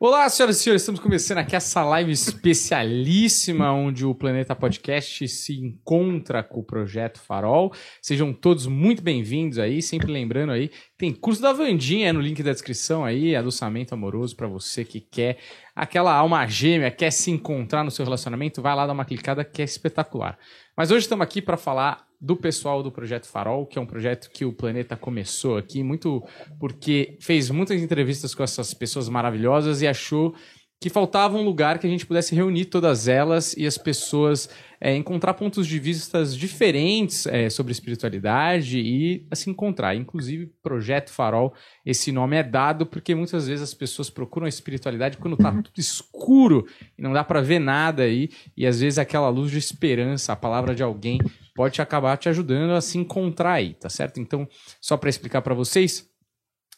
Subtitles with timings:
[0.00, 5.58] Olá, senhoras e senhores, estamos começando aqui essa live especialíssima onde o Planeta Podcast se
[5.58, 7.74] encontra com o Projeto Farol.
[8.00, 12.52] Sejam todos muito bem-vindos aí, sempre lembrando aí, tem curso da Vandinha no link da
[12.52, 15.38] descrição aí, adoçamento amoroso para você que quer
[15.74, 19.60] aquela alma gêmea, quer se encontrar no seu relacionamento, vai lá dar uma clicada que
[19.60, 20.38] é espetacular.
[20.76, 24.28] Mas hoje estamos aqui para falar do pessoal do Projeto Farol, que é um projeto
[24.30, 26.22] que o Planeta começou aqui, muito
[26.58, 30.34] porque fez muitas entrevistas com essas pessoas maravilhosas e achou
[30.80, 34.48] que faltava um lugar que a gente pudesse reunir todas elas e as pessoas
[34.80, 39.96] é, encontrar pontos de vistas diferentes é, sobre espiritualidade e se encontrar.
[39.96, 41.52] Inclusive, Projeto Farol,
[41.84, 45.78] esse nome é dado porque muitas vezes as pessoas procuram a espiritualidade quando está tudo
[45.78, 46.64] escuro
[46.96, 50.36] e não dá para ver nada aí, e às vezes aquela luz de esperança, a
[50.36, 51.18] palavra de alguém,
[51.56, 54.20] pode acabar te ajudando a se encontrar aí, tá certo?
[54.20, 54.46] Então,
[54.80, 56.07] só para explicar para vocês,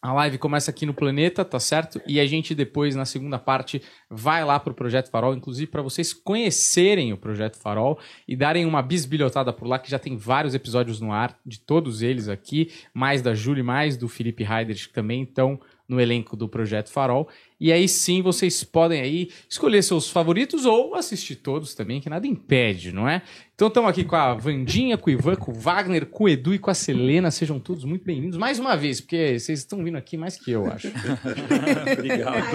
[0.03, 2.01] a live começa aqui no Planeta, tá certo?
[2.07, 6.13] E a gente depois, na segunda parte, vai lá pro Projeto Farol, inclusive para vocês
[6.13, 11.01] conhecerem o Projeto Farol e darem uma bisbilhotada por lá, que já tem vários episódios
[11.01, 15.61] no ar, de todos eles aqui, mais da Júlia, mais do Felipe Heidrich também, então
[15.91, 17.29] no elenco do Projeto Farol.
[17.61, 22.27] E aí sim vocês podem aí escolher seus favoritos ou assistir todos também, que nada
[22.27, 23.21] impede, não é?
[23.55, 26.55] Então estamos aqui com a Vandinha, com o Ivan, com o Wagner, com o Edu
[26.55, 27.31] e com a Selena.
[27.31, 30.65] Sejam todos muito bem-vindos mais uma vez, porque vocês estão vindo aqui mais que eu,
[30.73, 30.89] acho.
[31.93, 32.47] Obrigado.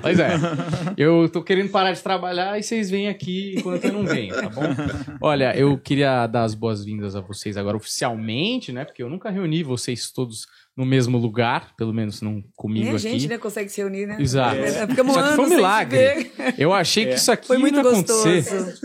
[0.00, 0.30] Pois é.
[0.96, 4.48] Eu tô querendo parar de trabalhar e vocês vêm aqui enquanto eu não venho, tá
[4.48, 4.62] bom?
[5.20, 8.86] Olha, eu queria dar as boas-vindas a vocês agora oficialmente, né?
[8.86, 12.96] Porque eu nunca reuni vocês todos no mesmo lugar, pelo menos não comigo Nem a
[12.96, 13.08] aqui.
[13.10, 14.16] gente né, consegue se reunir, né?
[14.18, 14.56] Exato.
[14.56, 16.30] É, ficamos aqui anos foi um milagre.
[16.56, 18.42] Eu achei que isso aqui Foi muito não ia acontecer.
[18.42, 18.80] gostoso.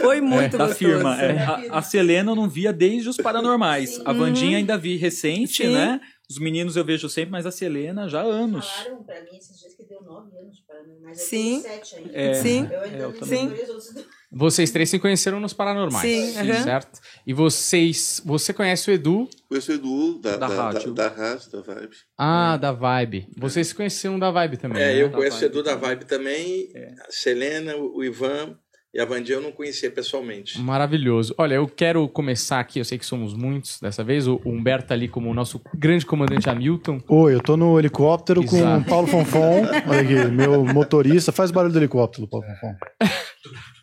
[0.00, 0.78] Foi muito Da gostoso.
[0.78, 1.22] firma.
[1.22, 1.38] é.
[1.70, 4.00] A, a Selena eu não via desde os Paranormais.
[4.04, 5.72] A Vandinha ainda vi recente, Sim.
[5.74, 6.00] né?
[6.32, 8.66] Os meninos eu vejo sempre, mas a Selena já há anos.
[8.68, 11.60] Falaram pra mim esses dias que deu nove anos para mim, mas eu Sim.
[11.62, 12.10] tenho sete ainda.
[12.18, 12.68] É, Sim.
[12.72, 13.46] Eu ainda eu também.
[13.48, 14.06] os outros.
[14.34, 16.00] Vocês três se conheceram nos Paranormais.
[16.10, 16.62] Sim, aham.
[16.62, 17.00] certo?
[17.26, 18.22] E vocês.
[18.24, 19.28] Você conhece o Edu?
[19.46, 20.94] Conheço o Edu, da, Da da, da, rádio.
[20.94, 21.96] da rádio, da Vibe.
[22.16, 23.28] Ah, da Vibe.
[23.36, 24.82] Vocês se conheceram da Vibe também.
[24.82, 25.02] É, né?
[25.02, 25.44] eu Da conheço o.
[25.44, 26.94] Edu da Vibe também, É.
[27.06, 28.58] a Selena, o Ivan
[28.94, 30.60] e a Vandinha eu não conhecia pessoalmente.
[30.60, 31.34] Maravilhoso.
[31.38, 35.08] Olha, eu quero começar aqui, eu sei que somos muitos dessa vez, o Humberto ali
[35.08, 37.00] como o nosso grande comandante Hamilton.
[37.08, 38.82] Oi, eu tô no helicóptero com Exato.
[38.82, 39.62] o Paulo Fonfon.
[39.88, 41.32] Olha aqui, meu motorista.
[41.32, 42.76] Faz barulho do helicóptero, Paulo Fonfon.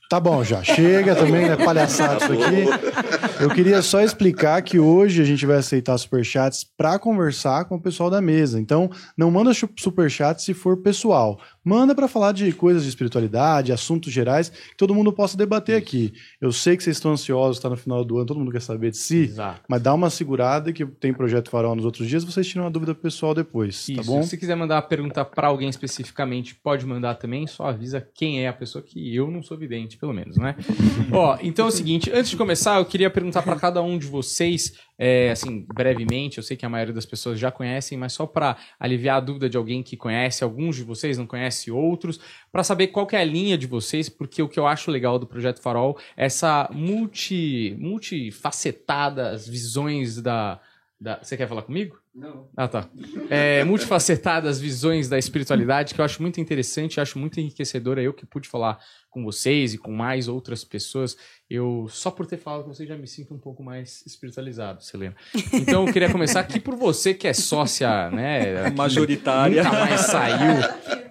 [0.09, 0.64] Tá bom, já.
[0.64, 1.56] Chega também, né?
[1.56, 3.44] Palhaçada isso aqui.
[3.44, 7.80] Eu queria só explicar que hoje a gente vai aceitar superchats para conversar com o
[7.81, 8.59] pessoal da mesa.
[8.59, 11.40] Então, não manda chu- superchat se for pessoal.
[11.69, 16.12] Manda para falar de coisas de espiritualidade, assuntos gerais, que todo mundo possa debater aqui.
[16.41, 18.90] Eu sei que vocês estão ansiosos, está no final do ano, todo mundo quer saber
[18.90, 19.25] de si.
[19.25, 19.62] Exato.
[19.69, 22.96] Mas dá uma segurada que tem Projeto Farol nos outros dias, vocês tiram uma dúvida
[22.96, 24.03] pessoal depois, tá Isso.
[24.03, 24.24] bom?
[24.24, 28.47] Se quiser mandar uma pergunta pra alguém especificamente, pode mandar também, só avisa quem é
[28.47, 30.56] a pessoa que eu não sou vidente, pelo menos, né?
[31.13, 34.08] Ó, então é o seguinte, antes de começar, eu queria perguntar pra cada um de
[34.08, 38.25] vocês, é, assim, brevemente, eu sei que a maioria das pessoas já conhecem, mas só
[38.25, 42.19] pra aliviar a dúvida de alguém que conhece, alguns de vocês não conhecem outros,
[42.51, 45.25] pra saber qual é a linha de vocês, porque o que eu acho legal do
[45.25, 50.59] Projeto Farol é essa multi, multifacetada as visões da,
[50.99, 51.17] da...
[51.23, 51.97] Você quer falar comigo?
[52.13, 52.49] Não.
[52.57, 52.89] Ah, tá.
[53.29, 58.01] É, multifacetadas visões da espiritualidade que eu acho muito interessante, acho muito enriquecedora.
[58.01, 58.77] Eu que pude falar
[59.09, 61.18] com vocês e com mais outras pessoas,
[61.50, 65.16] eu só por ter falado com vocês já me sinto um pouco mais espiritualizado, Selena.
[65.53, 68.70] Então eu queria começar aqui por você que é sócia, né?
[68.72, 69.64] Majoritária.
[69.64, 70.59] Nunca mais saiu.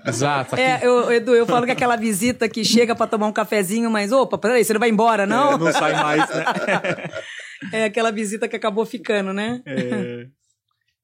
[0.06, 0.54] Exato.
[0.54, 3.90] aqui- É, eu, Edu, eu falo que aquela visita que chega pra tomar um cafezinho,
[3.90, 5.52] mas opa, peraí, você não vai embora, não?
[5.54, 6.44] É, não sai mais, né?
[7.72, 9.60] É aquela visita que acabou ficando, né?
[9.66, 10.26] É.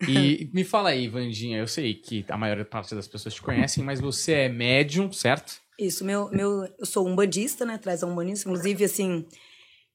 [0.08, 3.82] E me fala aí, Vandinha, eu sei que a maior parte das pessoas te conhecem,
[3.82, 5.54] mas você é médium, certo?
[5.78, 7.78] Isso, meu, meu, eu sou um bandista, né?
[7.78, 8.48] Traz a humanista.
[8.48, 9.26] Inclusive, assim,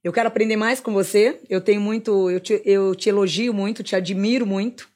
[0.04, 1.40] eu quero aprender mais com você.
[1.50, 4.90] Eu tenho muito, eu te, eu te elogio muito, te admiro muito.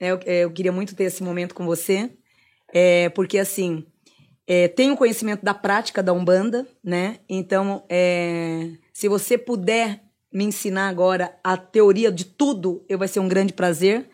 [0.00, 2.10] né, Eu, é, eu queria muito ter esse momento com você.
[2.72, 3.84] É, porque, assim,
[4.46, 7.18] é, tenho conhecimento da prática da Umbanda, né?
[7.28, 10.02] Então, é, se você puder
[10.32, 14.08] me ensinar agora a teoria de tudo, eu vai ser um grande prazer.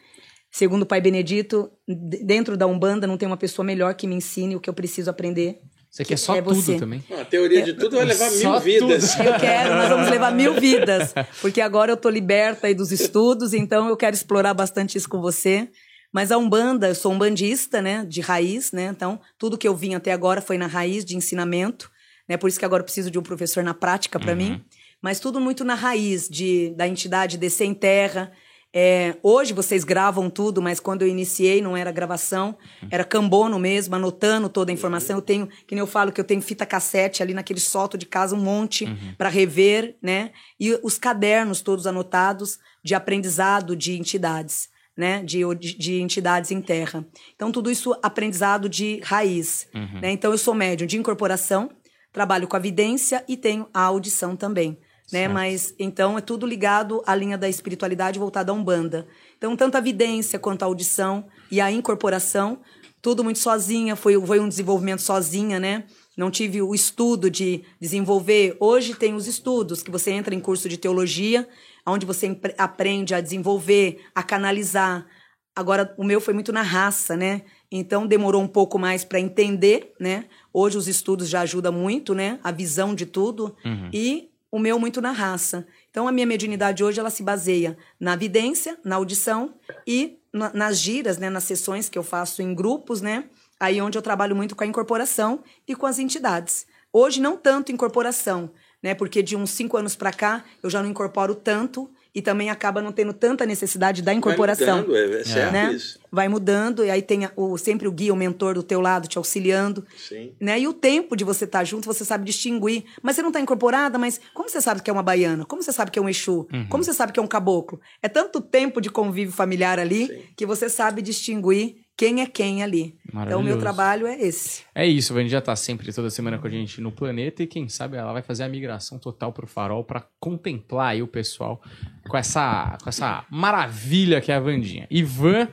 [0.50, 4.54] Segundo o Pai Benedito, dentro da Umbanda não tem uma pessoa melhor que me ensine
[4.54, 5.60] o que eu preciso aprender.
[5.94, 6.76] Você quer só É tudo você.
[6.76, 7.04] também.
[7.20, 9.16] A teoria de tudo vai levar Só mil vidas.
[9.16, 11.14] Eu quero, nós vamos levar mil vidas.
[11.40, 15.20] Porque agora eu tô liberta aí dos estudos, então eu quero explorar bastante isso com
[15.20, 15.68] você.
[16.12, 18.86] Mas a Umbanda, eu sou umbandista, né, de raiz, né?
[18.86, 21.88] Então, tudo que eu vim até agora foi na raiz de ensinamento,
[22.28, 22.36] né?
[22.36, 24.64] Por isso que agora eu preciso de um professor na prática para mim.
[25.00, 28.32] Mas tudo muito na raiz de da entidade descer em terra,
[28.76, 32.58] É, hoje vocês gravam tudo, mas quando eu iniciei não era gravação,
[32.90, 35.18] era cambono mesmo, anotando toda a informação.
[35.18, 38.04] Eu tenho, que nem eu falo que eu tenho fita cassete ali naquele solto de
[38.04, 38.84] casa, um monte
[39.16, 40.32] para rever, né?
[40.58, 45.22] E os cadernos todos anotados de aprendizado de entidades, né?
[45.22, 47.06] De, de, de entidades em terra.
[47.36, 49.68] Então, tudo isso aprendizado de raiz.
[50.02, 50.10] Né?
[50.10, 51.70] Então, eu sou médium de incorporação,
[52.12, 54.76] trabalho com a vidência e tenho a audição também.
[55.12, 55.20] Né?
[55.20, 55.32] Certo.
[55.32, 59.06] Mas então é tudo ligado à linha da espiritualidade voltada à Umbanda.
[59.36, 62.60] Então, tanto a vidência quanto a audição e a incorporação,
[63.02, 65.84] tudo muito sozinha, foi, foi um desenvolvimento sozinha, né?
[66.16, 68.56] Não tive o estudo de desenvolver.
[68.58, 71.46] Hoje tem os estudos que você entra em curso de teologia,
[71.86, 75.06] onde você aprende a desenvolver, a canalizar.
[75.54, 77.42] Agora, o meu foi muito na raça, né?
[77.70, 80.24] Então, demorou um pouco mais para entender, né?
[80.52, 82.38] Hoje os estudos já ajudam muito, né?
[82.42, 83.54] A visão de tudo.
[83.92, 85.66] E o meu muito na raça.
[85.90, 89.52] Então, a minha mediunidade hoje, ela se baseia na vidência, na audição
[89.84, 91.28] e na- nas giras, né?
[91.28, 93.24] Nas sessões que eu faço em grupos, né?
[93.58, 96.68] Aí onde eu trabalho muito com a incorporação e com as entidades.
[96.92, 98.48] Hoje, não tanto incorporação,
[98.80, 98.94] né?
[98.94, 102.80] Porque de uns cinco anos para cá, eu já não incorporo tanto e também acaba
[102.80, 104.84] não tendo tanta necessidade da incorporação.
[104.84, 105.72] Vai mudando, é, é certo né?
[105.72, 105.98] isso.
[106.12, 109.18] Vai mudando, e aí tem o, sempre o guia, o mentor do teu lado te
[109.18, 109.84] auxiliando.
[109.96, 110.32] Sim.
[110.40, 110.60] Né?
[110.60, 112.84] E o tempo de você estar junto, você sabe distinguir.
[113.02, 115.44] Mas você não está incorporada, mas como você sabe que é uma baiana?
[115.44, 116.46] Como você sabe que é um Exu?
[116.68, 117.80] Como você sabe que é um caboclo?
[118.00, 120.22] É tanto tempo de convívio familiar ali Sim.
[120.36, 122.98] que você sabe distinguir quem é quem ali.
[123.08, 124.64] Então, o meu trabalho é esse.
[124.74, 127.46] É isso, a Vandy já tá sempre toda semana com a gente no planeta e
[127.46, 131.62] quem sabe ela vai fazer a migração total pro farol pra contemplar aí o pessoal
[132.08, 134.86] com essa, com essa maravilha que é a Vandinha.
[134.90, 135.48] Ivan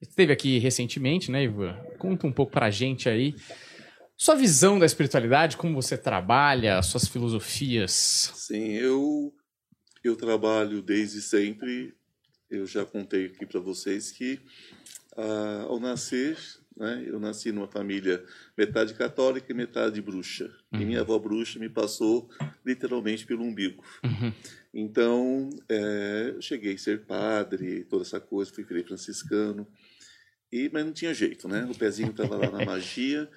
[0.00, 1.76] esteve aqui recentemente, né, Ivan?
[1.98, 3.34] Conta um pouco pra gente aí
[4.16, 8.32] sua visão da espiritualidade, como você trabalha, suas filosofias.
[8.34, 9.34] Sim, eu,
[10.02, 11.94] eu trabalho desde sempre.
[12.48, 14.40] Eu já contei aqui para vocês que
[15.16, 16.36] ah, ao nascer,
[16.76, 18.24] né, eu nasci numa família
[18.56, 20.50] metade católica e metade bruxa.
[20.72, 22.28] E minha avó bruxa me passou
[22.64, 23.82] literalmente pelo umbigo.
[24.72, 29.66] Então, é, eu cheguei a ser padre, toda essa coisa, fui virei franciscano.
[30.50, 31.64] E, mas não tinha jeito, né?
[31.70, 33.30] O pezinho estava lá na magia.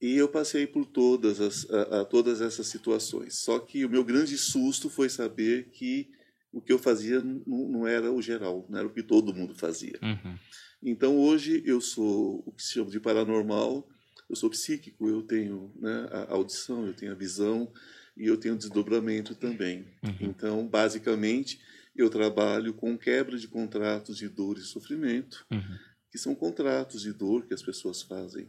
[0.00, 3.38] E eu passei por todas, as, a, a todas essas situações.
[3.38, 6.10] Só que o meu grande susto foi saber que
[6.52, 9.54] o que eu fazia não, não era o geral, não era o que todo mundo
[9.54, 9.98] fazia.
[10.02, 10.38] Uhum.
[10.84, 13.88] Então hoje eu sou o que se chama de paranormal,
[14.28, 17.72] eu sou psíquico, eu tenho né, a audição, eu tenho a visão
[18.16, 19.86] e eu tenho desdobramento também.
[20.20, 21.58] Então, basicamente,
[21.96, 25.78] eu trabalho com quebra de contratos de dor e sofrimento, Uhum.
[26.10, 28.48] que são contratos de dor que as pessoas fazem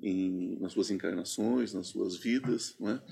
[0.00, 3.02] em, nas suas encarnações, nas suas vidas, não é?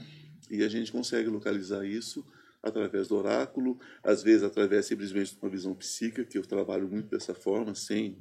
[0.50, 2.24] e a gente consegue localizar isso
[2.62, 7.08] através do oráculo, às vezes através simplesmente de uma visão psíquica, que eu trabalho muito
[7.08, 8.16] dessa forma, sem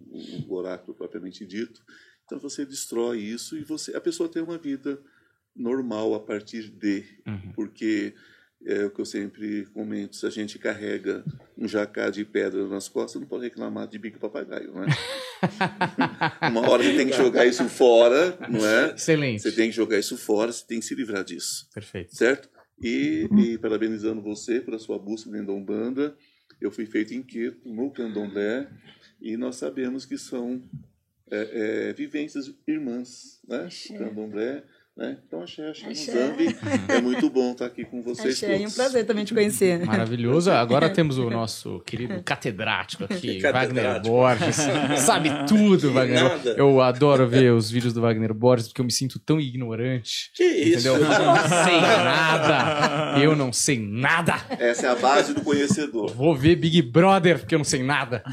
[0.47, 1.83] o oráculo propriamente dito.
[2.25, 4.99] Então você destrói isso e você, a pessoa tem uma vida
[5.55, 7.51] normal a partir de, Uhum.
[7.53, 8.13] porque
[8.65, 11.25] é o que eu sempre comento, se a gente carrega
[11.57, 14.87] um jacá de pedra nas costas, não pode reclamar de bico papagaio, não é?
[16.49, 18.93] uma hora você tem que jogar isso fora, não é?
[18.93, 19.41] Excelente.
[19.41, 22.15] Você tem que jogar isso fora, você tem que se livrar disso Perfeito.
[22.15, 22.49] certo?
[22.81, 26.15] E, e parabenizando você pela sua busca dentro da Umbanda.
[26.59, 28.69] Eu fui feito inquieto no candomblé
[29.19, 30.61] e nós sabemos que são
[31.29, 33.69] é, é, vivências irmãs, né?
[33.89, 34.63] O candomblé,
[34.97, 35.17] né?
[35.25, 36.11] Então, axé, axé, no Axé.
[36.11, 36.55] Zambi.
[36.89, 38.73] É muito bom estar aqui com vocês Achei todos.
[38.73, 39.85] um prazer também te conhecer.
[39.85, 40.51] Maravilhoso.
[40.51, 44.07] Agora temos o nosso querido catedrático aqui, Wagner Catedrático.
[44.07, 44.55] Borges.
[45.01, 46.23] Sabe tudo, Wagner.
[46.23, 46.49] nada.
[46.51, 50.29] Eu adoro ver os vídeos do Wagner Borges porque eu me sinto tão ignorante.
[50.35, 50.87] Que isso?
[50.89, 50.95] Entendeu?
[50.95, 53.19] Eu não sei nada.
[53.19, 54.35] Eu não sei nada.
[54.59, 56.13] Essa é a base do conhecedor.
[56.13, 58.23] Vou ver Big Brother porque eu não sei nada.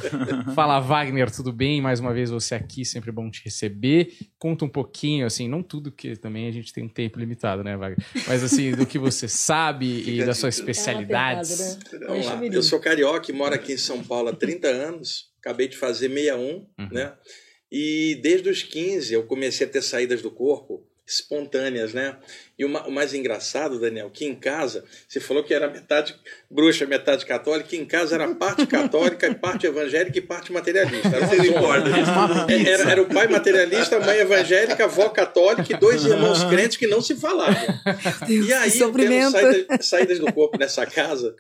[0.55, 1.81] Fala, Wagner, tudo bem?
[1.81, 4.13] Mais uma vez você aqui, sempre bom te receber.
[4.39, 7.77] Conta um pouquinho, assim, não tudo, que também a gente tem um tempo limitado, né,
[7.77, 8.07] Wagner?
[8.27, 11.61] Mas, assim, do que você sabe e das suas especialidades.
[11.61, 12.07] É pegada, né?
[12.07, 12.47] Vamos lá.
[12.47, 15.31] Eu sou carioca e moro aqui em São Paulo há 30 anos.
[15.41, 17.13] Acabei de fazer 61, né?
[17.71, 22.19] E desde os 15 eu comecei a ter saídas do corpo espontâneas, né?
[22.59, 26.15] E o ma- o mais engraçado, Daniel, que em casa, você falou que era metade
[26.51, 31.09] bruxa, metade católica, e em casa era parte católica, e parte evangélica e parte materialista.
[31.09, 31.27] Era.
[32.53, 36.43] É, era, era o pai materialista, a mãe evangélica, a avó católica e dois irmãos
[36.45, 37.55] crentes que não se falavam.
[38.27, 39.31] Deus, E aí, que tendo sofrimento.
[39.33, 41.37] saídas, saídas do corpo nessa casa,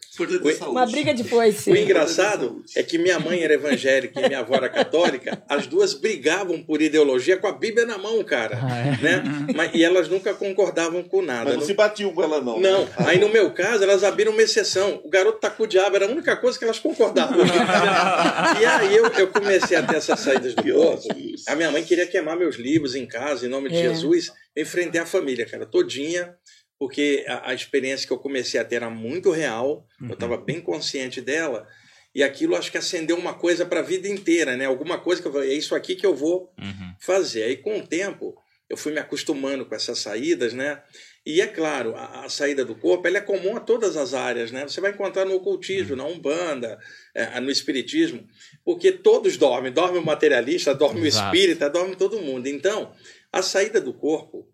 [0.60, 0.80] saúde.
[0.84, 1.70] Uma briga de foice.
[1.70, 5.94] o engraçado é que minha mãe era evangélica e minha avó era católica, as duas
[5.94, 8.58] brigavam por ideologia com a Bíblia na mão, cara.
[8.62, 9.02] Ah, é?
[9.02, 9.22] né?
[9.54, 11.44] Mas, e elas nunca concordavam com nada.
[11.44, 12.60] Mas não Não- se batiam com ela, não.
[12.60, 12.92] não, né?
[12.96, 15.00] Ah, aí no meu caso, elas abriram uma exceção.
[15.04, 17.38] O garoto tá com o diabo, era a única coisa que elas concordavam.
[18.60, 20.62] e aí eu, eu comecei a ter essas saídas do.
[21.48, 23.82] A minha mãe queria queimar meus livros em casa, em nome de É.
[23.88, 24.30] Jesus.
[24.54, 26.34] Eu enfrentei a família, cara, todinha,
[26.78, 29.86] porque a, a experiência que eu comecei a ter era muito real.
[30.00, 31.66] Eu estava bem consciente dela.
[32.14, 34.64] E aquilo acho que acendeu uma coisa para a vida inteira, né?
[34.64, 36.92] Alguma coisa que eu falei, é isso aqui que eu vou Uhum.
[37.00, 37.42] fazer.
[37.44, 38.34] Aí, com o tempo,
[38.68, 40.82] eu fui me acostumando com essas saídas, né?
[41.24, 44.50] E é claro, a, a saída do corpo ela é comum a todas as áreas,
[44.50, 44.66] né?
[44.68, 46.78] Você vai encontrar no ocultismo, na umbanda,
[47.14, 48.26] é, no espiritismo,
[48.64, 49.72] porque todos dormem.
[49.72, 51.26] Dorme o materialista, dorme Exato.
[51.26, 52.46] o espírita, dorme todo mundo.
[52.46, 52.92] Então,
[53.32, 54.48] a saída do corpo,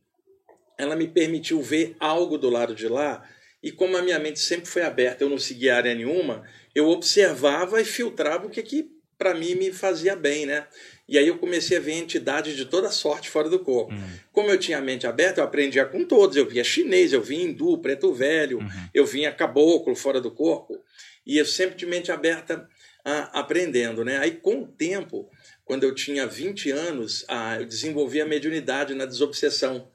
[0.79, 3.29] ela me permitiu ver algo do lado de lá.
[3.63, 6.45] E como a minha mente sempre foi aberta, eu não seguia área nenhuma,
[6.75, 10.67] eu observava e filtrava o que, que para mim me fazia bem, né?
[11.09, 13.93] E aí eu comecei a ver entidades de toda sorte fora do corpo.
[14.33, 16.37] Como eu tinha a mente aberta, eu aprendia com todos.
[16.37, 18.59] Eu via chinês, eu via hindu, preto velho,
[18.93, 20.83] eu via caboclo fora do corpo.
[21.27, 22.69] E eu sempre de mente aberta
[23.05, 24.19] ah, aprendendo, né?
[24.19, 25.29] Aí com o tempo,
[25.65, 29.91] quando eu tinha 20 anos, ah, eu desenvolvi a mediunidade na desobsessão.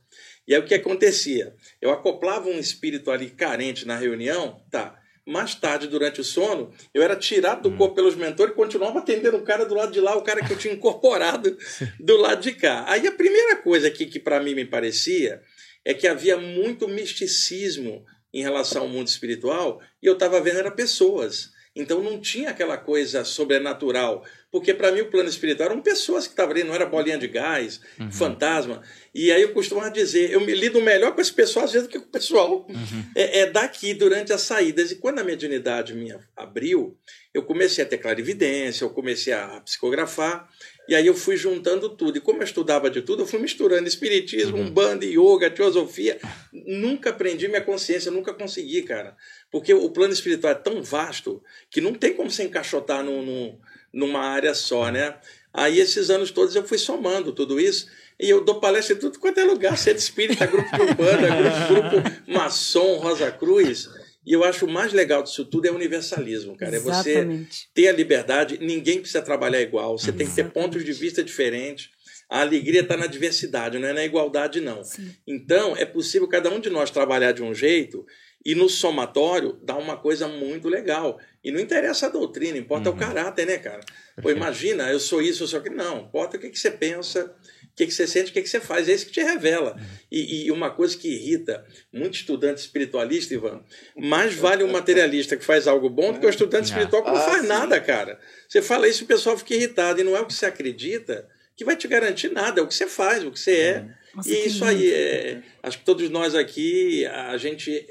[0.47, 1.55] E aí o que acontecia?
[1.81, 4.98] Eu acoplava um espírito ali carente na reunião, tá?
[5.29, 9.37] Mais tarde, durante o sono, eu era tirado do corpo pelos mentores e continuava atendendo
[9.37, 11.55] o cara do lado de lá, o cara que eu tinha incorporado
[11.99, 12.83] do lado de cá.
[12.87, 15.41] Aí a primeira coisa aqui que para mim me parecia
[15.85, 20.71] é que havia muito misticismo em relação ao mundo espiritual e eu estava vendo era
[20.71, 21.51] pessoas.
[21.75, 26.33] Então não tinha aquela coisa sobrenatural, porque para mim o plano espiritual eram pessoas que
[26.33, 27.79] estavam ali, não era bolinha de gás,
[28.11, 28.81] fantasma.
[29.13, 31.91] E aí eu costumava dizer, eu me lido melhor com esse pessoal às vezes do
[31.91, 32.67] que com o pessoal
[33.15, 34.91] é, é daqui durante as saídas.
[34.91, 36.97] E quando a mediunidade minha abriu,
[37.33, 40.49] eu comecei a ter clarividência, eu comecei a psicografar,
[40.89, 42.17] e aí eu fui juntando tudo.
[42.17, 46.19] E como eu estudava de tudo, eu fui misturando espiritismo, umbanda, yoga, teosofia.
[46.51, 49.15] Nunca aprendi minha consciência, nunca consegui, cara.
[49.51, 53.57] Porque o plano espiritual é tão vasto que não tem como se encaixotar num, num-
[53.93, 55.15] numa área só, né?
[55.53, 57.87] Aí esses anos todos eu fui somando tudo isso.
[58.19, 61.27] E eu dou palestra em tudo quanto é lugar, centro espírita, grupo de umbanda,
[61.71, 63.89] grupo, grupo maçom, Rosa Cruz.
[64.25, 66.75] E eu acho o mais legal disso tudo é o universalismo, cara.
[66.75, 67.69] É você Exatamente.
[67.73, 71.89] ter a liberdade, ninguém precisa trabalhar igual, você tem que ter pontos de vista diferentes.
[72.29, 74.83] A alegria está na diversidade, não é na igualdade, não.
[75.25, 78.05] Então, é possível cada um de nós trabalhar de um jeito
[78.45, 81.19] e no somatório dar uma coisa muito legal.
[81.43, 83.81] E não interessa a doutrina, importa o caráter, né, cara?
[84.21, 85.75] Pô, imagina, eu sou isso, eu sou aquilo.
[85.75, 87.33] Não, importa o que, que você pensa,
[87.79, 88.89] que, que você sente, o que, que você faz.
[88.89, 89.79] É isso que te revela.
[90.11, 93.63] E, e uma coisa que irrita muito estudante espiritualista, Ivan,
[93.95, 97.17] mais vale um materialista que faz algo bom do que o estudante espiritual que não
[97.17, 98.19] Ah, faz nada, cara.
[98.47, 100.01] Você fala isso e o pessoal fica irritado.
[100.01, 102.75] E não é o que você acredita que vai te garantir nada, é o que
[102.75, 103.85] você faz, o que você é.
[104.13, 104.81] Nossa, e que isso lindo.
[104.81, 107.85] aí, é, acho que todos nós aqui, a gente.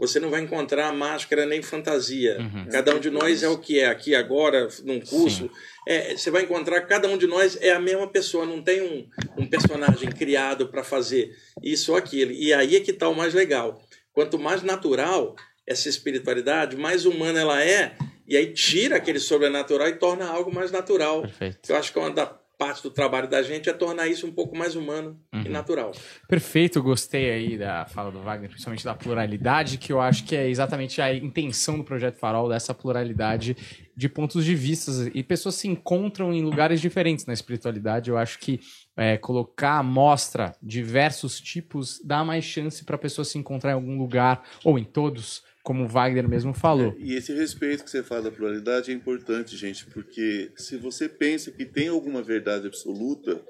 [0.00, 2.38] Você não vai encontrar máscara nem fantasia.
[2.72, 5.50] Cada um de nós é o que é aqui agora, num curso.
[5.86, 8.80] É, você vai encontrar que cada um de nós é a mesma pessoa, não tem
[8.80, 12.32] um, um personagem criado para fazer isso ou aquilo.
[12.32, 13.78] E aí é que está o mais legal.
[14.10, 17.94] Quanto mais natural essa espiritualidade, mais humana ela é,
[18.26, 21.22] e aí tira aquele sobrenatural e torna algo mais natural.
[21.22, 21.68] Perfeito.
[21.68, 24.54] Eu acho que uma da parte do trabalho da gente é tornar isso um pouco
[24.54, 25.92] mais humano e natural.
[26.28, 30.46] Perfeito, gostei aí da fala do Wagner, principalmente da pluralidade, que eu acho que é
[30.46, 33.56] exatamente a intenção do Projeto Farol, dessa pluralidade
[33.96, 34.90] de pontos de vista.
[35.14, 38.10] E pessoas se encontram em lugares diferentes na espiritualidade.
[38.10, 38.60] Eu acho que
[38.94, 43.74] é, colocar à mostra diversos tipos dá mais chance para a pessoa se encontrar em
[43.74, 46.94] algum lugar, ou em todos, como o Wagner mesmo falou.
[46.98, 51.50] E esse respeito que você fala da pluralidade é importante, gente, porque se você pensa
[51.50, 53.40] que tem alguma verdade absoluta,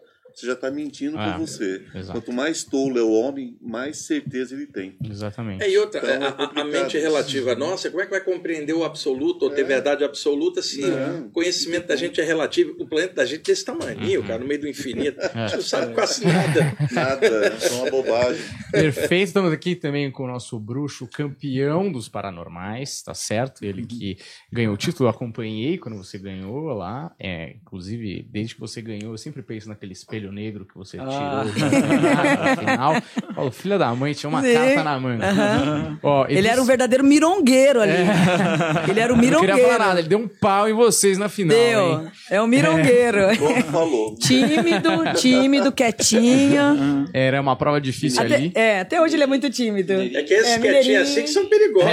[0.41, 1.83] você já está mentindo Ah, com você.
[1.95, 2.13] exato.
[2.21, 4.97] Quanto mais tolo é o homem, mais certeza ele tem.
[5.05, 5.63] Exatamente.
[5.63, 8.21] É, e outra, Então, é a- a, a, mente relativa nossa, como é que vai
[8.23, 11.27] compreender o absoluto ou ter verdade absoluta se Não.
[11.27, 12.75] o conhecimento da gente é relativo?
[12.79, 15.19] O planeta da gente é desse tamanho, cara, no meio do infinito.
[15.35, 16.77] A gente não sabe quase nada.
[16.93, 18.43] Nada, é uma bobagem.
[18.73, 23.65] Perfeito, estamos aqui também com o nosso bruxo campeão dos paranormais, tá certo?
[23.65, 24.17] Ele que
[24.53, 27.15] ganhou o título, eu acompanhei quando você ganhou lá.
[27.19, 31.13] É, inclusive, desde que você ganhou, eu sempre penso naquele espelho negro que você tirou
[31.13, 31.45] Ah.
[32.51, 33.03] no final.
[33.35, 34.53] Falo, filha da mãe, tinha uma Sim.
[34.55, 35.27] carta na manga.
[36.03, 37.93] Ó, Ele era um verdadeiro mirongueiro ali.
[38.89, 39.71] Ele era um Não queria mirongueiro.
[39.73, 41.57] falar nada, ele deu um pau em vocês na final.
[41.57, 42.01] Deu.
[42.03, 42.11] hein?
[42.31, 43.37] É um mirongueiro.
[43.39, 44.15] Como falou.
[44.21, 47.07] tímido, tímido, quietinho.
[47.13, 48.53] Era uma prova difícil Até, ali.
[48.55, 49.93] é, até hoje ele é muito tímido.
[49.93, 51.91] É que esses É, quietinhos assim que são perigosos.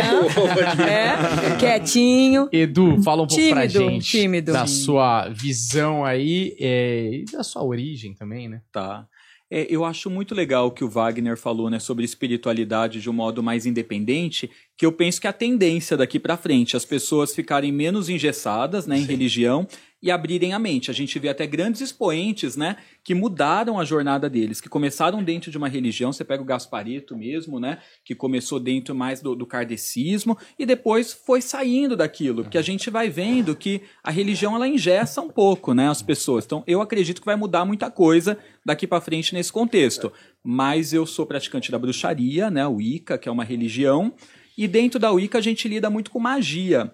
[0.87, 2.49] É, quietinho.
[2.51, 4.53] Edu, fala um pouco pra Tímido, gente tímido.
[4.53, 8.61] da sua visão aí é, e da sua origem também, né?
[8.71, 9.07] Tá.
[9.49, 13.13] É, eu acho muito legal o que o Wagner falou né, sobre espiritualidade de um
[13.13, 17.71] modo mais independente, que eu penso que a tendência daqui para frente as pessoas ficarem
[17.71, 19.07] menos engessadas né, em Sim.
[19.07, 19.67] religião
[20.01, 20.91] e abrirem a mente.
[20.91, 25.49] A gente vê até grandes expoentes, né, que mudaram a jornada deles, que começaram dentro
[25.49, 26.13] de uma religião.
[26.13, 31.11] Você pega o Gasparito mesmo, né, que começou dentro mais do, do kardecismo e depois
[31.11, 35.73] foi saindo daquilo, porque a gente vai vendo que a religião ela engessa um pouco,
[35.73, 36.45] né, as pessoas.
[36.45, 40.11] Então, eu acredito que vai mudar muita coisa daqui para frente nesse contexto.
[40.43, 44.13] Mas eu sou praticante da bruxaria, né, o Wicca, que é uma religião,
[44.57, 46.91] e dentro da Wicca a gente lida muito com magia.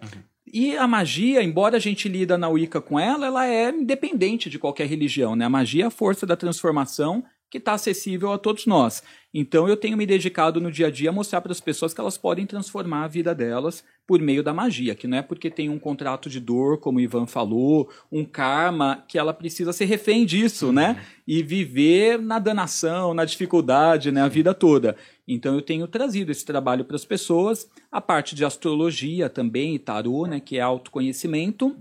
[0.53, 4.59] E a magia, embora a gente lida na Wicca com ela, ela é independente de
[4.59, 5.45] qualquer religião, né?
[5.45, 9.03] A magia é a força da transformação que está acessível a todos nós.
[9.33, 11.99] Então eu tenho me dedicado no dia a dia a mostrar para as pessoas que
[11.99, 15.69] elas podem transformar a vida delas por meio da magia, que não é porque tem
[15.69, 20.25] um contrato de dor, como o Ivan falou, um karma, que ela precisa ser refém
[20.25, 20.89] disso, né?
[20.89, 20.93] uhum.
[20.95, 21.05] né?
[21.27, 24.21] E viver na danação, na dificuldade, né?
[24.21, 24.95] A vida toda.
[25.27, 29.79] Então eu tenho trazido esse trabalho para as pessoas, a parte de astrologia também, e
[29.79, 30.39] tarô, né?
[30.39, 31.75] Que é autoconhecimento,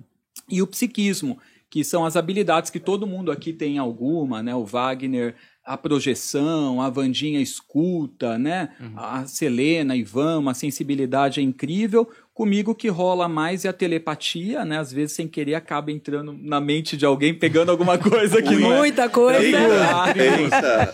[0.48, 4.54] e o psiquismo, que são as habilidades que todo mundo aqui tem alguma, né?
[4.54, 5.34] O Wagner
[5.64, 8.70] a projeção, a Vandinha escuta, né?
[8.80, 8.92] Uhum.
[8.96, 12.10] A Selena, Ivan, uma sensibilidade incrível.
[12.34, 14.78] Comigo que rola mais é a telepatia, né?
[14.78, 18.72] Às vezes sem querer acaba entrando na mente de alguém, pegando alguma coisa que não
[18.72, 18.78] é.
[18.78, 19.38] Muita coisa.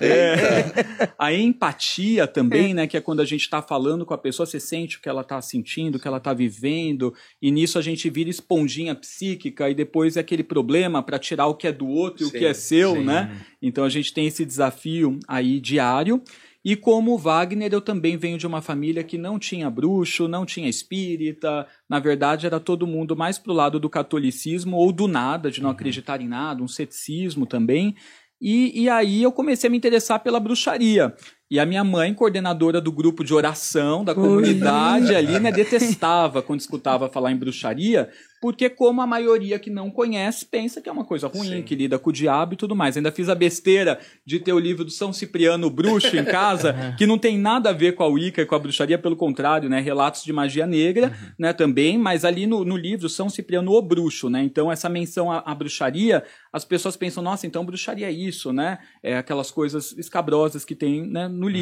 [0.00, 1.12] É, é.
[1.16, 2.88] A empatia também, né?
[2.88, 5.20] Que é quando a gente está falando com a pessoa, você sente o que ela
[5.20, 9.74] está sentindo, o que ela está vivendo, e nisso a gente vira esponjinha psíquica e
[9.74, 12.46] depois é aquele problema para tirar o que é do outro e sim, o que
[12.46, 13.04] é seu, sim.
[13.04, 13.44] né?
[13.62, 16.20] Então a gente tem esse desafio aí diário.
[16.68, 20.68] E como Wagner, eu também venho de uma família que não tinha bruxo, não tinha
[20.68, 21.66] espírita.
[21.88, 25.70] Na verdade, era todo mundo mais pro lado do catolicismo ou do nada, de não
[25.70, 25.74] uhum.
[25.74, 27.96] acreditar em nada, um ceticismo também.
[28.38, 31.14] E, e aí eu comecei a me interessar pela bruxaria.
[31.50, 36.60] E a minha mãe, coordenadora do grupo de oração da comunidade ali, né, detestava quando
[36.60, 41.04] escutava falar em bruxaria, porque como a maioria que não conhece pensa que é uma
[41.04, 41.62] coisa ruim, Sim.
[41.62, 42.96] que lida com o diabo e tudo mais.
[42.96, 47.06] Ainda fiz a besteira de ter o livro do São Cipriano Bruxo em casa, que
[47.06, 49.80] não tem nada a ver com a Wicca e com a bruxaria, pelo contrário, né?
[49.80, 51.32] Relatos de magia negra, uhum.
[51.38, 54.42] né, também, mas ali no, no livro São Cipriano o Bruxo, né?
[54.42, 56.22] Então essa menção à, à bruxaria,
[56.52, 58.78] as pessoas pensam, nossa, então bruxaria é isso, né?
[59.02, 61.52] É aquelas coisas escabrosas que tem né, no uhum.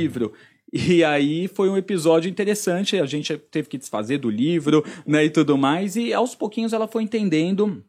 [0.72, 5.30] E aí foi um episódio interessante, a gente teve que desfazer do livro, né, e
[5.30, 7.84] tudo mais, e aos pouquinhos ela foi entendendo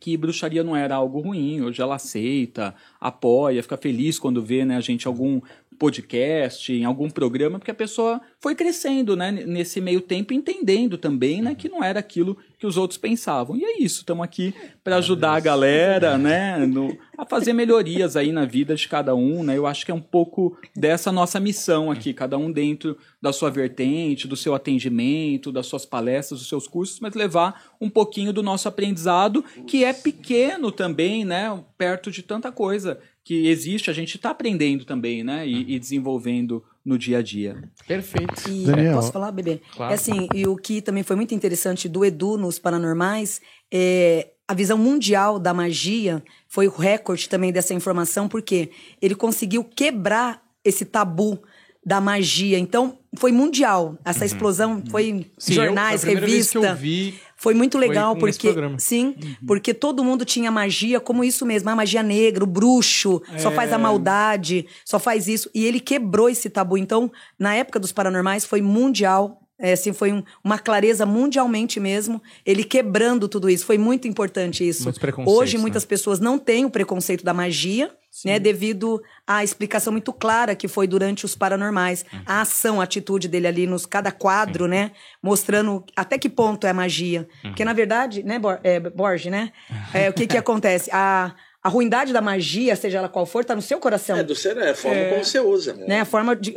[0.00, 4.76] que bruxaria não era algo ruim, hoje ela aceita, apoia, fica feliz quando vê, né,
[4.76, 5.40] a gente algum
[5.80, 11.40] podcast, em algum programa, porque a pessoa foi crescendo, né, nesse meio tempo, entendendo também,
[11.40, 13.56] né, que não era aquilo que os outros pensavam.
[13.56, 18.30] E é isso, estamos aqui para ajudar a galera, né, no, a fazer melhorias aí
[18.30, 19.56] na vida de cada um, né?
[19.56, 23.50] Eu acho que é um pouco dessa nossa missão aqui, cada um dentro da sua
[23.50, 28.42] vertente, do seu atendimento, das suas palestras, dos seus cursos, mas levar um pouquinho do
[28.42, 32.89] nosso aprendizado, que é pequeno também, né, perto de tanta coisa
[33.30, 35.46] que existe, a gente está aprendendo também, né?
[35.46, 37.62] E, e, desenvolvendo no dia a dia.
[37.86, 38.50] Perfeito.
[38.50, 38.94] E Daniel.
[38.94, 39.60] posso falar, bebê?
[39.72, 39.92] Claro.
[39.92, 43.40] É assim, e o que também foi muito interessante do Edu nos Paranormais
[43.72, 49.62] é a visão mundial da magia foi o recorde também dessa informação, porque ele conseguiu
[49.62, 51.40] quebrar esse tabu
[51.86, 52.58] da magia.
[52.58, 53.96] Então, foi mundial.
[54.04, 54.26] Essa uhum.
[54.26, 56.74] explosão foi sim, jornais, eu, revista.
[56.74, 59.34] Vi, foi muito legal foi porque sim, uhum.
[59.46, 63.38] porque todo mundo tinha magia como isso mesmo, a magia negra, o bruxo, é...
[63.38, 66.76] só faz a maldade, só faz isso e ele quebrou esse tabu.
[66.76, 69.39] Então, na época dos paranormais foi mundial.
[69.60, 73.66] É, assim, foi um, uma clareza mundialmente mesmo, ele quebrando tudo isso.
[73.66, 74.90] Foi muito importante isso.
[75.26, 75.60] Hoje, né?
[75.60, 77.90] muitas pessoas não têm o preconceito da magia,
[78.24, 82.20] né, devido à explicação muito clara que foi durante os paranormais, uhum.
[82.26, 84.70] a ação, a atitude dele ali nos cada quadro, Sim.
[84.70, 84.90] né,
[85.22, 87.50] mostrando até que ponto é magia, uhum.
[87.50, 89.52] porque na verdade, né, Bor é, Borges, né,
[89.94, 93.54] é, o que que acontece, a a ruindade da magia, seja ela qual for, está
[93.54, 94.16] no seu coração.
[94.16, 95.74] É do ser, é a forma é, como você usa.
[95.74, 96.00] Né?
[96.00, 96.54] A forma de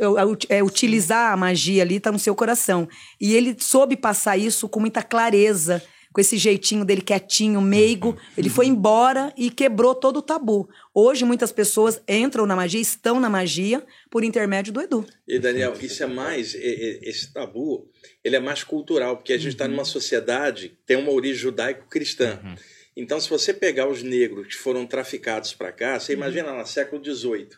[0.48, 2.88] é, utilizar a magia ali está no seu coração.
[3.20, 5.82] E ele soube passar isso com muita clareza
[6.14, 8.16] com esse jeitinho dele quietinho, meigo.
[8.38, 10.68] Ele foi embora e quebrou todo o tabu.
[10.94, 15.04] Hoje, muitas pessoas entram na magia, estão na magia, por intermédio do Edu.
[15.26, 17.90] E, Daniel, isso é mais, esse tabu,
[18.22, 19.72] ele é mais cultural, porque a gente está uhum.
[19.72, 22.38] numa sociedade que tem uma origem judaico-cristã.
[22.44, 22.54] Uhum.
[22.96, 27.02] Então, se você pegar os negros que foram traficados para cá, você imagina lá, século
[27.04, 27.48] XVIII,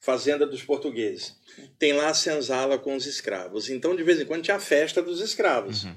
[0.00, 1.36] fazenda dos portugueses.
[1.78, 3.68] Tem lá a senzala com os escravos.
[3.68, 5.84] Então, de vez em quando, tinha a festa dos escravos.
[5.84, 5.94] Uhum.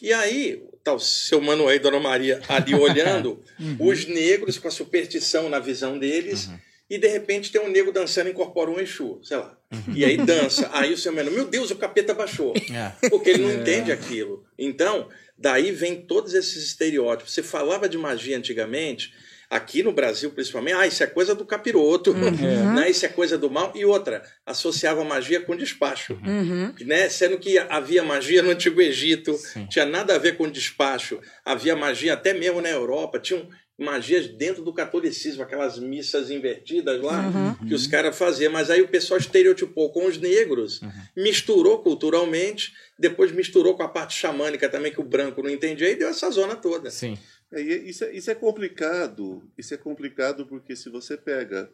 [0.00, 3.76] E aí, tá o seu Manuel e Dona Maria ali olhando, uhum.
[3.80, 6.58] os negros com a superstição na visão deles, uhum.
[6.90, 9.58] e de repente tem um nego dançando e incorpora um Exu, sei lá.
[9.94, 10.70] E aí dança.
[10.72, 12.54] Aí o seu menino, meu Deus, o capeta baixou.
[12.56, 13.08] É.
[13.08, 14.44] Porque ele não entende aquilo.
[14.58, 17.32] Então, daí vem todos esses estereótipos.
[17.32, 19.12] Você falava de magia antigamente,
[19.48, 22.12] aqui no Brasil principalmente, ah, isso é coisa do capiroto,
[22.74, 22.90] né?
[22.90, 23.72] isso é coisa do mal.
[23.74, 26.18] E outra, associava magia com despacho.
[26.24, 26.74] Uhum.
[26.80, 27.08] Né?
[27.08, 29.66] Sendo que havia magia no Antigo Egito, Sim.
[29.66, 31.20] tinha nada a ver com despacho.
[31.44, 37.56] Havia magia até mesmo na Europa, tinham magias dentro do catolicismo, aquelas missas invertidas lá
[37.66, 38.50] que os caras faziam.
[38.50, 40.80] Mas aí o pessoal estereotipou com os negros,
[41.14, 45.96] misturou culturalmente, depois misturou com a parte xamânica também, que o branco não entendia, e
[45.96, 46.90] deu essa zona toda.
[46.90, 47.18] Sim.
[47.52, 49.42] É, isso, é, isso é complicado.
[49.56, 51.70] Isso é complicado porque se você pega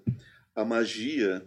[0.54, 1.42] a magia,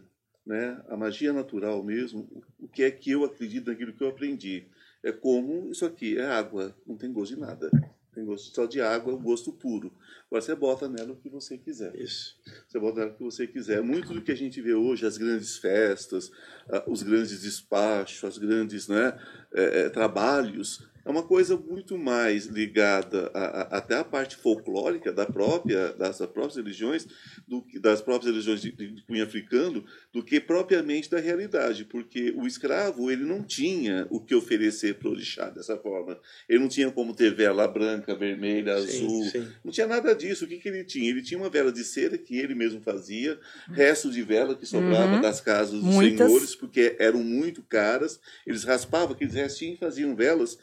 [0.46, 4.10] né, a magia natural mesmo, o- o que é que eu acredito naquilo que eu
[4.10, 4.66] aprendi?
[5.04, 7.70] É como isso aqui é água, não tem gosto de nada.
[8.14, 9.92] Tem gosto só de água, o gosto puro.
[10.28, 11.96] Agora você bota nela o que você quiser.
[11.96, 12.36] Isso.
[12.68, 13.82] Você bota nela o que você quiser.
[13.82, 16.32] Muito do que a gente vê hoje, as grandes festas,
[16.70, 19.18] ah, os grandes despachos, as grandes né,
[19.54, 25.26] eh, trabalhos, é uma coisa muito mais ligada a- a- até a parte folclórica da
[25.26, 27.08] própria, das próprias religiões,
[27.48, 32.34] do que- das próprias religiões de, de cunho africano, do que propriamente da realidade, porque
[32.36, 36.20] o escravo ele não tinha o que oferecer para o orixá dessa forma.
[36.50, 39.48] Ele não tinha como ter vela branca, vermelha, Sim, azul, sim.
[39.64, 40.46] não tinha nada disso.
[40.46, 41.10] O que, que ele tinha?
[41.10, 43.40] Ele tinha uma vela de cera que ele mesmo fazia,
[43.72, 45.22] resto de vela que sobrava Uhum.
[45.22, 46.28] das casas dos Muitas.
[46.28, 48.20] senhores, porque eram muito caras.
[48.48, 50.58] Eles raspavam aqueles restinhos e faziam velas.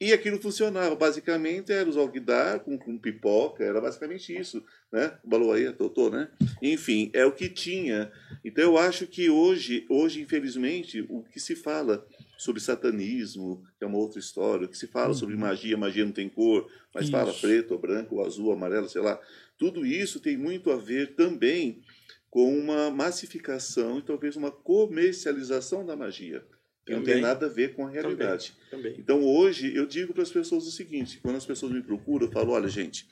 [0.00, 0.94] E aquilo funcionava.
[0.94, 4.62] Basicamente, era os alguidar com, com pipoca, era basicamente isso.
[4.92, 5.12] Né?
[5.24, 6.28] Baloaia, totô, né?
[6.62, 8.10] Enfim, é o que tinha.
[8.44, 12.06] Então, eu acho que hoje, hoje, infelizmente, o que se fala
[12.38, 16.12] sobre satanismo, que é uma outra história, o que se fala sobre magia, magia não
[16.12, 17.40] tem cor, mas fala Isso.
[17.40, 19.20] preto, ou branco, azul, amarelo, sei lá.
[19.58, 21.82] Tudo isso tem muito a ver também
[22.30, 26.44] com uma massificação e talvez uma comercialização da magia.
[26.88, 27.22] Que não tem Também.
[27.22, 28.54] nada a ver com a realidade.
[28.70, 28.94] Também.
[28.98, 32.32] Então hoje eu digo para as pessoas o seguinte: quando as pessoas me procuram, eu
[32.32, 33.06] falo, olha, gente,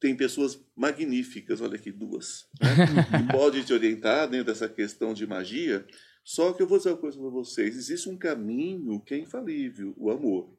[0.00, 5.28] tem pessoas magníficas, olha aqui, duas, né, que podem te orientar dentro dessa questão de
[5.28, 5.86] magia.
[6.24, 9.94] Só que eu vou dizer uma coisa para vocês: existe um caminho que é infalível,
[9.96, 10.52] o amor.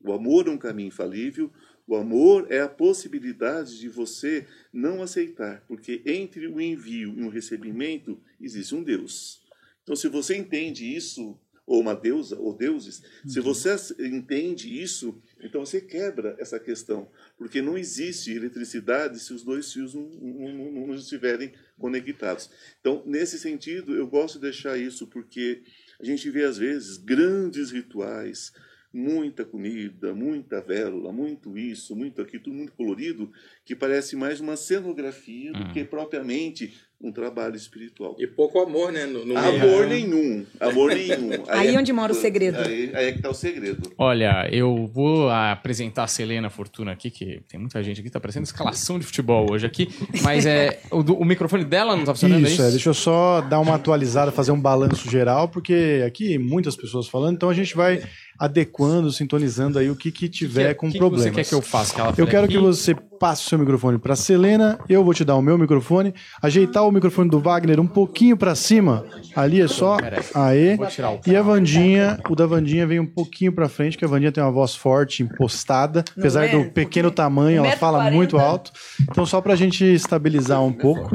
[0.00, 1.50] O amor é um caminho infalível.
[1.88, 7.28] O amor é a possibilidade de você não aceitar, porque entre o envio e o
[7.28, 9.44] recebimento existe um Deus.
[9.84, 15.18] Então, se você entende isso, ou uma deusa, ou deuses, se você as- entende isso,
[15.40, 20.54] então você quebra essa questão, porque não existe eletricidade se os dois fios não, não-
[20.72, 22.50] não- não estiverem conectados.
[22.80, 25.62] Então, nesse sentido, eu gosto de deixar isso, porque
[25.98, 28.52] a gente vê, às vezes, grandes rituais,
[28.94, 33.30] muita comida, muita vélula, muito isso, muito aquilo, tudo muito colorido,
[33.64, 38.16] que parece mais uma cenografia do que propriamente um trabalho espiritual.
[38.18, 39.04] E pouco amor, né?
[39.04, 39.62] No, no meio.
[39.62, 41.30] Amor nenhum, amor nenhum.
[41.48, 42.58] Aí é- onde mora o segredo.
[42.58, 43.92] Aí, aí é que está o segredo.
[43.98, 48.44] Olha, eu vou apresentar a Selena Fortuna aqui, que tem muita gente aqui, tá parecendo
[48.44, 49.88] escalação de futebol hoje aqui,
[50.22, 52.76] mas é o, o microfone dela não tá funcionando, Isso, é é, isso?
[52.76, 57.34] deixa eu só dar uma atualizada, fazer um balanço geral, porque aqui muitas pessoas falando,
[57.34, 58.02] então a gente vai
[58.38, 61.24] adequando, sintonizando aí o que, que tiver Que- com que problemas.
[61.24, 61.94] você quer que eu faça?
[62.12, 62.94] Que Eu quero que você
[63.24, 66.92] passe o seu microfone para Selena, eu vou te dar o meu microfone, ajeitar o
[66.92, 69.02] microfone do Wagner um pouquinho para cima,
[69.34, 69.96] ali é só,
[70.34, 74.08] aê, o e a Vandinha, o da Vandinha vem um pouquinho para frente, porque a
[74.08, 76.48] Vandinha tem uma voz forte, impostada, Não apesar é?
[76.48, 78.70] do pequeno tamanho, ela fala 1,40 muito alto,
[79.10, 81.10] então só pra gente estabilizar um pouco,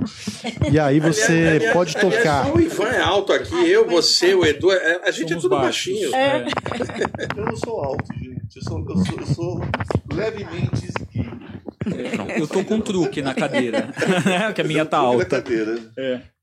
[0.72, 2.56] e aí você Aliás, aliás, pode tocar.
[2.56, 5.50] o Ivan é alto aqui, eu, você, o Edu, é- a gente Somos é tudo
[5.58, 5.94] baixos.
[5.94, 6.16] baixinho.
[6.16, 6.48] É.
[7.38, 8.40] Eu não sou alto, gente.
[8.56, 9.62] Eu sou, eu sou, eu sou
[10.12, 11.49] levemente esguio.
[12.38, 13.88] Eu tô com truque na cadeira,
[14.26, 14.52] né?
[14.54, 15.42] que a minha tá Na alta.
[15.42, 15.80] cadeira.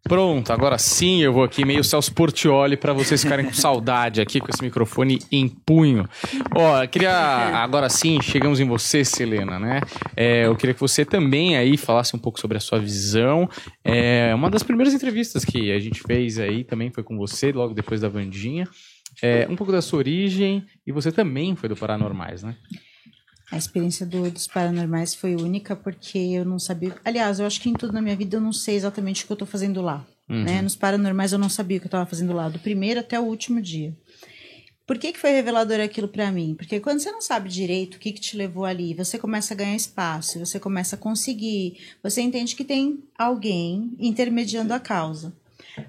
[0.08, 4.38] Pronto, agora sim eu vou aqui meio Celso Portioli pra vocês ficarem com saudade aqui
[4.38, 6.08] com esse microfone em punho.
[6.54, 9.80] Ó, eu queria agora sim, chegamos em você, Selena, né?
[10.16, 13.48] É, eu queria que você também aí falasse um pouco sobre a sua visão.
[13.84, 17.74] É, uma das primeiras entrevistas que a gente fez aí também foi com você, logo
[17.74, 18.68] depois da Vandinha.
[19.20, 22.54] É, um pouco da sua origem e você também foi do Paranormais, né?
[23.50, 26.94] A experiência do- dos paranormais foi única porque eu não sabia.
[27.04, 29.32] Aliás, eu acho que em tudo na minha vida eu não sei exatamente o que
[29.32, 30.04] eu tô fazendo lá.
[30.28, 30.42] Uhum.
[30.42, 30.60] Né?
[30.62, 33.22] Nos paranormais eu não sabia o que eu tava fazendo lá, do primeiro até o
[33.24, 33.94] último dia.
[34.86, 36.54] Por que, que foi revelador aquilo para mim?
[36.56, 39.56] Porque quando você não sabe direito o que, que te levou ali, você começa a
[39.56, 45.32] ganhar espaço, você começa a conseguir, você entende que tem alguém intermediando a causa.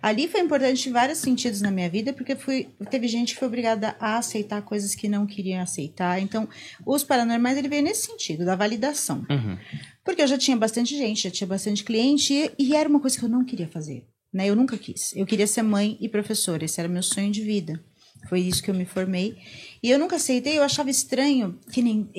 [0.01, 3.47] Ali foi importante em vários sentidos na minha vida, porque fui, teve gente que foi
[3.47, 6.21] obrigada a aceitar coisas que não queriam aceitar.
[6.21, 6.47] Então,
[6.85, 9.25] os paranormais, ele veio nesse sentido, da validação.
[9.29, 9.57] Uhum.
[10.03, 13.17] Porque eu já tinha bastante gente, já tinha bastante cliente e, e era uma coisa
[13.17, 14.05] que eu não queria fazer.
[14.31, 14.47] Né?
[14.47, 15.15] Eu nunca quis.
[15.15, 16.65] Eu queria ser mãe e professora.
[16.65, 17.79] Esse era meu sonho de vida.
[18.27, 19.37] Foi isso que eu me formei.
[19.81, 22.09] E eu nunca aceitei, eu achava estranho que nem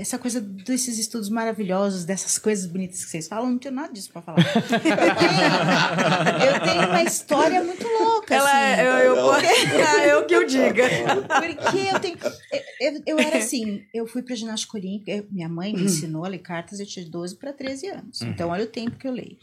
[0.00, 4.10] essa coisa desses estudos maravilhosos, dessas coisas bonitas que vocês falam, não tenho nada disso
[4.12, 4.38] pra falar.
[6.46, 8.34] eu tenho uma história muito louca.
[8.34, 10.84] Ela assim, é, eu, eu, é, é o que eu diga.
[11.26, 12.16] Porque eu tenho.
[12.80, 16.38] Eu, eu era assim, eu fui pra ginástica olímpica, minha mãe me ensinou a ler
[16.38, 18.22] cartas, eu tinha de 12 para 13 anos.
[18.22, 19.36] Então, olha o tempo que eu leio.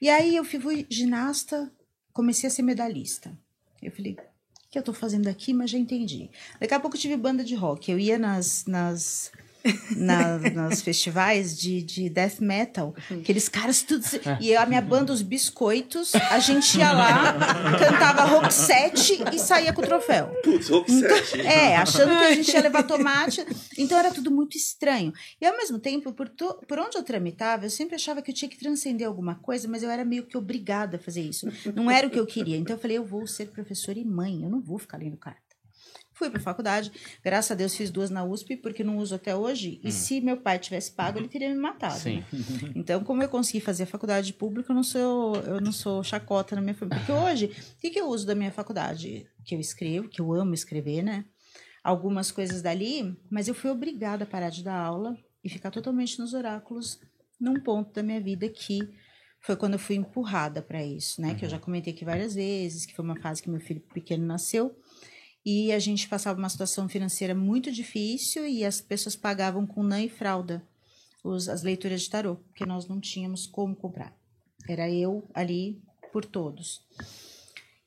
[0.00, 1.70] E aí eu fui ginasta,
[2.12, 3.32] comecei a ser medalhista.
[3.82, 4.16] Eu falei,
[4.70, 5.52] que eu tô fazendo aqui?
[5.52, 6.30] Mas já entendi.
[6.60, 7.90] Daqui a pouco eu tive banda de rock.
[7.90, 9.32] Eu ia nas, nas
[9.96, 12.94] na, nos festivais de, de death metal.
[13.10, 14.04] Aqueles caras tudo.
[14.40, 17.36] E a minha banda, os biscoitos, a gente ia lá,
[17.78, 20.28] cantava rock set e saía com o troféu.
[20.42, 21.40] Putz, set.
[21.40, 23.44] É, achando que a gente ia levar tomate.
[23.78, 25.12] Então era tudo muito estranho.
[25.40, 28.34] E ao mesmo tempo, por, to, por onde eu tramitava, eu sempre achava que eu
[28.34, 31.46] tinha que transcender alguma coisa, mas eu era meio que obrigada a fazer isso.
[31.74, 32.56] Não era o que eu queria.
[32.56, 35.49] Então eu falei, eu vou ser professora e mãe, eu não vou ficar lendo carta.
[36.20, 36.92] Fui para faculdade,
[37.24, 39.80] graças a Deus fiz duas na USP, porque não uso até hoje.
[39.82, 39.90] E Hum.
[39.90, 41.98] se meu pai tivesse pago, ele teria me matado.
[41.98, 42.22] Sim.
[42.76, 46.54] Então, como eu consegui fazer a faculdade pública, eu não sou, eu não sou chacota
[46.54, 46.98] na minha família.
[47.02, 49.26] Porque hoje, o que, que eu uso da minha faculdade?
[49.46, 51.24] Que eu escrevo, que eu amo escrever, né?
[51.82, 56.18] Algumas coisas dali, mas eu fui obrigada a parar de dar aula e ficar totalmente
[56.18, 57.00] nos oráculos
[57.40, 58.78] num ponto da minha vida que
[59.40, 61.34] foi quando eu fui empurrada para isso, né?
[61.34, 64.26] Que eu já comentei aqui várias vezes, que foi uma fase que meu filho pequeno
[64.26, 64.76] nasceu
[65.44, 70.02] e a gente passava uma situação financeira muito difícil e as pessoas pagavam com nã
[70.02, 70.62] e fralda
[71.24, 74.14] os, as leituras de tarô, porque nós não tínhamos como comprar.
[74.68, 75.80] Era eu ali
[76.12, 76.82] por todos.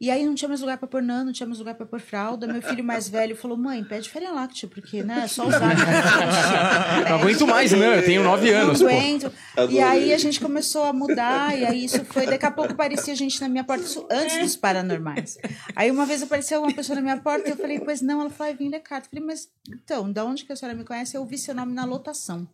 [0.04, 1.98] E aí não tinha mais lugar para pôr nã, não tinha mais lugar para pôr
[1.98, 2.46] fralda.
[2.46, 5.62] Meu filho mais velho falou: mãe, pede Faria Láctea, porque né, é só usar.
[7.08, 8.00] Não aguento mais, né?
[8.00, 8.94] Eu tenho nove anos, não pô.
[8.94, 9.32] aguento.
[9.70, 12.26] E aí a gente começou a mudar, e aí isso foi.
[12.26, 15.38] Daqui a pouco aparecia gente na minha porta, isso antes dos paranormais.
[15.74, 18.30] Aí uma vez apareceu uma pessoa na minha porta e eu falei, pois não, ela
[18.30, 19.08] falou, "Ai, vim ler carta.
[19.08, 21.16] Eu falei, mas então, da onde que a senhora me conhece?
[21.16, 22.46] Eu ouvi seu nome na lotação.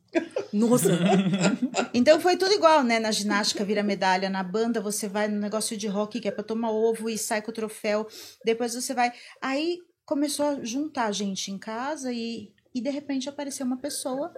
[0.51, 0.89] Nossa.
[1.93, 2.99] Então foi tudo igual, né?
[2.99, 6.43] Na ginástica vira medalha, na banda você vai no negócio de rock que é pra
[6.43, 8.07] tomar ovo e sai com o troféu.
[8.45, 9.11] Depois você vai.
[9.41, 14.31] Aí começou a juntar gente em casa e, e de repente apareceu uma pessoa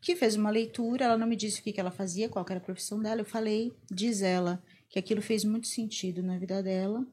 [0.00, 1.04] que fez uma leitura.
[1.04, 3.20] Ela não me disse o que, que ela fazia, qual era a profissão dela.
[3.20, 7.06] Eu falei, diz ela, que aquilo fez muito sentido na vida dela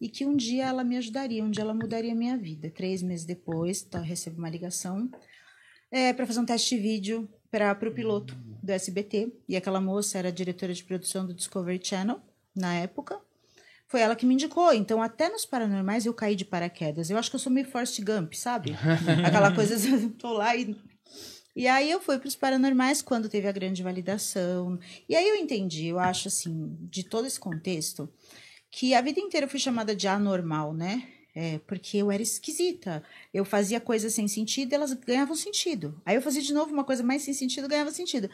[0.00, 2.70] e que um dia ela me ajudaria, um dia ela mudaria a minha vida.
[2.70, 5.08] Três meses depois, tá, eu recebo uma ligação
[5.92, 9.30] é, para fazer um teste de vídeo para o piloto do SBT.
[9.46, 12.18] E aquela moça era diretora de produção do Discovery Channel
[12.56, 13.20] na época.
[13.86, 14.72] Foi ela que me indicou.
[14.72, 17.10] Então, até nos paranormais eu caí de paraquedas.
[17.10, 18.74] Eu acho que eu sou meio Forrest Gump, sabe?
[19.26, 20.74] Aquela coisa, eu tô lá e.
[21.54, 24.78] E aí eu fui para os paranormais quando teve a grande validação.
[25.06, 28.08] E aí eu entendi, eu acho assim, de todo esse contexto,
[28.70, 31.06] que a vida inteira eu fui chamada de anormal, né?
[31.34, 33.02] É, porque eu era esquisita.
[33.32, 36.00] Eu fazia coisas sem sentido e elas ganhavam sentido.
[36.04, 38.28] Aí eu fazia de novo uma coisa mais sem sentido ganhava sentido.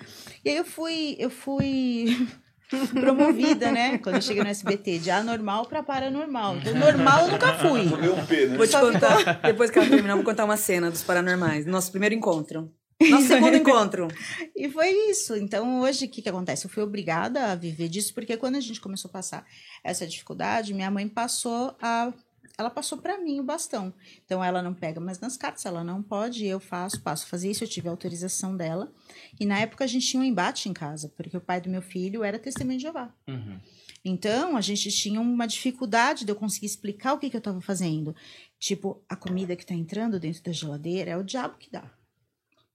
[0.44, 2.26] E aí eu fui, eu fui
[2.92, 3.98] promovida, né?
[3.98, 6.56] Quando eu cheguei no SBT, de anormal para paranormal.
[6.56, 7.82] Então, normal eu nunca fui.
[7.82, 8.56] Um P, né?
[8.56, 11.66] Vou te contar, depois que ela terminar, eu vou contar uma cena dos paranormais.
[11.66, 12.72] Nosso primeiro encontro.
[13.10, 14.08] Nosso segundo encontro.
[14.56, 15.36] E foi isso.
[15.36, 16.66] Então, hoje, o que, que acontece?
[16.66, 19.46] Eu fui obrigada a viver disso, porque quando a gente começou a passar
[19.84, 22.12] essa dificuldade, minha mãe passou a.
[22.58, 23.94] Ela passou para mim o bastão.
[24.24, 27.48] Então, ela não pega mais nas cartas, ela não pode, eu faço, passo a fazer
[27.50, 28.92] isso, eu tive a autorização dela.
[29.38, 31.80] E na época a gente tinha um embate em casa, porque o pai do meu
[31.80, 33.14] filho era testemunho de Jeová.
[33.28, 33.60] Uhum.
[34.04, 37.60] Então, a gente tinha uma dificuldade de eu conseguir explicar o que, que eu estava
[37.60, 38.14] fazendo.
[38.58, 41.88] Tipo, a comida que está entrando dentro da geladeira é o diabo que dá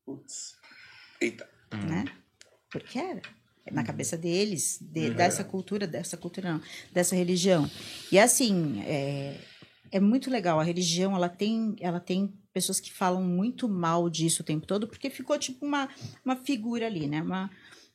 [0.05, 0.55] Putz.
[1.19, 1.49] Eita.
[1.71, 2.05] né?
[2.69, 3.21] Porque era.
[3.71, 7.69] Na cabeça deles, de- dessa cultura, dessa cultura não, dessa religião.
[8.11, 9.39] E assim, é,
[9.93, 10.59] é muito legal.
[10.59, 14.87] A religião, ela tem, ela tem pessoas que falam muito mal disso o tempo todo,
[14.87, 15.87] porque ficou tipo uma,
[16.25, 17.21] uma figura ali, né?
[17.21, 17.49] Uma,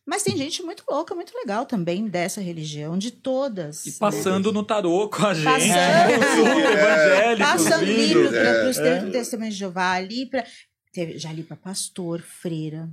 [0.07, 3.85] mas tem gente muito louca, muito legal também dessa religião, de todas.
[3.85, 5.45] E passando no tarô com a gente.
[5.45, 6.49] Passando.
[6.73, 8.01] Evangélicos, Passando lindo.
[8.01, 8.69] livro para É.
[8.71, 9.11] os é.
[9.11, 10.47] testemunhos de Jeová, ali para.
[11.17, 12.89] Já li para pastor, freira.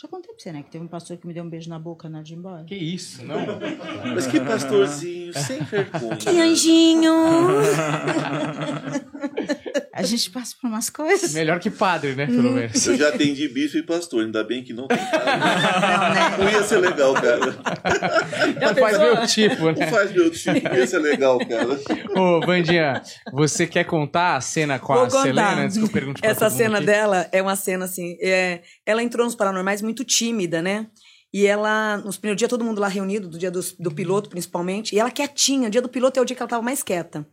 [0.00, 0.62] Já contei pra você, né?
[0.62, 2.64] Que teve um pastor que me deu um beijo na boca na de ir embora.
[2.64, 3.36] Que isso, não?
[4.14, 6.16] Mas que pastorzinho, sem vergonha.
[6.16, 7.12] Que anjinho!
[9.98, 11.34] A gente passa por umas coisas.
[11.34, 12.26] Melhor que padre, né?
[12.26, 12.86] Pelo menos.
[12.86, 14.96] Eu já atendi bispo e pastor, ainda bem que não tem.
[15.18, 16.36] Não, né?
[16.38, 17.46] Não ia ser legal, cara.
[18.60, 19.86] Não faz meu tipo, Não né?
[19.88, 21.78] faz meu tipo, ia ser legal, cara.
[22.16, 25.22] Ô, Vandinha, você quer contar a cena com a Vou contar.
[25.22, 25.62] Selena?
[25.62, 26.86] Antes que eu pergunte pra Essa cena aqui?
[26.86, 28.16] dela é uma cena assim.
[28.22, 30.86] é, ela entrou nos paranormais muito tímida, né?
[31.32, 34.94] E ela, nos primeiros dias, todo mundo lá reunido, do dia do, do piloto principalmente,
[34.94, 35.68] e ela quietinha.
[35.68, 37.26] O dia do piloto é o dia que ela tava mais quieta.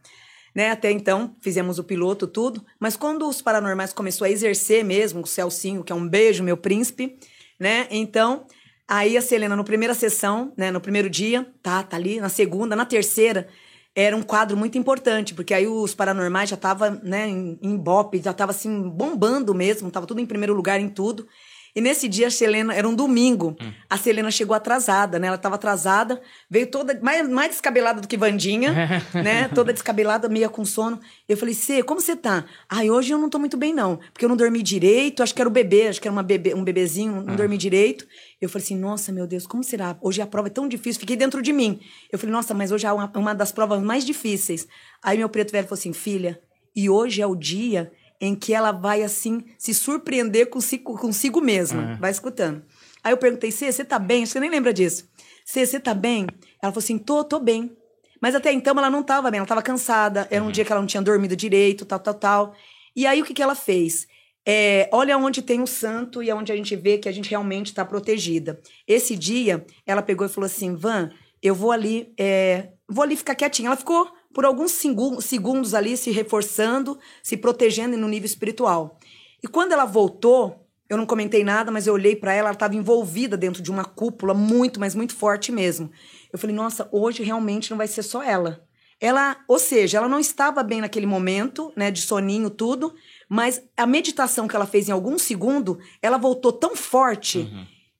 [0.55, 0.71] Né?
[0.71, 2.65] Até então, fizemos o piloto, tudo.
[2.79, 6.55] Mas quando os paranormais começou a exercer mesmo, o Celcinho, que é um beijo, meu
[6.55, 7.19] príncipe,
[7.59, 7.87] né?
[7.91, 8.45] Então,
[8.87, 10.71] aí a Selena, no primeira sessão, né?
[10.71, 12.21] No primeiro dia, tá, tá ali.
[12.21, 13.49] Na segunda, na terceira,
[13.93, 17.83] era um quadro muito importante, porque aí os paranormais já tava, né, em, em
[18.21, 21.27] já tava assim, bombando mesmo, tava tudo em primeiro lugar em tudo.
[21.75, 23.71] E nesse dia a Selena, era um domingo, Hum.
[23.89, 25.27] a Selena chegou atrasada, né?
[25.27, 28.73] Ela tava atrasada, veio toda, mais, mais descabelada do que Vandinha,
[29.13, 29.49] né?
[29.49, 30.99] Toda descabelada, meia com sono.
[31.27, 32.45] Eu falei, Cê, como você tá?
[32.69, 33.97] Ai, hoje eu não tô muito bem, não.
[34.13, 36.53] Porque eu não dormi direito, acho que era o bebê, acho que era uma bebê,
[36.53, 38.05] um bebezinho, não dormi direito.
[38.39, 39.97] Eu falei assim, nossa, meu Deus, como será?
[40.01, 41.79] Hoje a prova é tão difícil, fiquei dentro de mim.
[42.11, 44.65] Eu falei, nossa, mas hoje é uma, uma das provas mais difíceis.
[45.03, 46.39] Aí meu preto velho falou assim, filha,
[46.75, 51.97] e hoje é o dia em que ela vai, assim, se surpreender consigo, consigo mesma.
[51.99, 52.63] Vai escutando.
[53.03, 54.25] Aí eu perguntei, Cê, você tá bem?
[54.25, 55.07] Você nem lembra disso.
[55.45, 56.25] Cê, você tá bem?
[56.61, 57.75] Ela falou assim, tô, tô bem.
[58.21, 60.81] Mas até então ela não tava bem, ela tava cansada, era um dia que ela
[60.81, 62.55] não tinha dormido direito, tal, tal, tal.
[62.95, 64.07] E aí o que, que ela fez?
[64.47, 67.67] É, olha onde tem o santo e onde a gente vê que a gente realmente
[67.67, 68.59] está protegida.
[68.87, 73.35] Esse dia, ela pegou e falou assim: Van, eu vou ali, é, vou ali ficar
[73.35, 73.67] quietinha.
[73.67, 78.99] Ela ficou por alguns segu- segundos ali se reforçando, se protegendo no nível espiritual.
[79.41, 82.75] E quando ela voltou, eu não comentei nada, mas eu olhei para ela, ela estava
[82.75, 85.89] envolvida dentro de uma cúpula muito, mas muito forte mesmo.
[86.33, 88.61] Eu falei, nossa, hoje realmente não vai ser só ela.
[88.99, 92.93] Ela, ou seja, ela não estava bem naquele momento, né, de soninho, tudo,
[93.29, 97.49] mas a meditação que ela fez em algum segundo, ela voltou tão forte.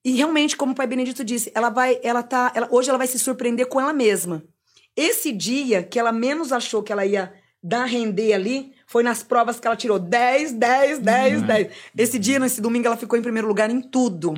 [0.04, 3.08] E realmente, como o pai Benedito disse, ela vai, ela tá, ela, hoje ela vai
[3.08, 4.44] se surpreender com ela mesma.
[4.96, 9.60] Esse dia que ela menos achou que ela ia dar render ali, foi nas provas
[9.60, 11.68] que ela tirou 10, 10, 10, 10.
[11.98, 14.34] Esse dia, nesse domingo, ela ficou em primeiro lugar em tudo.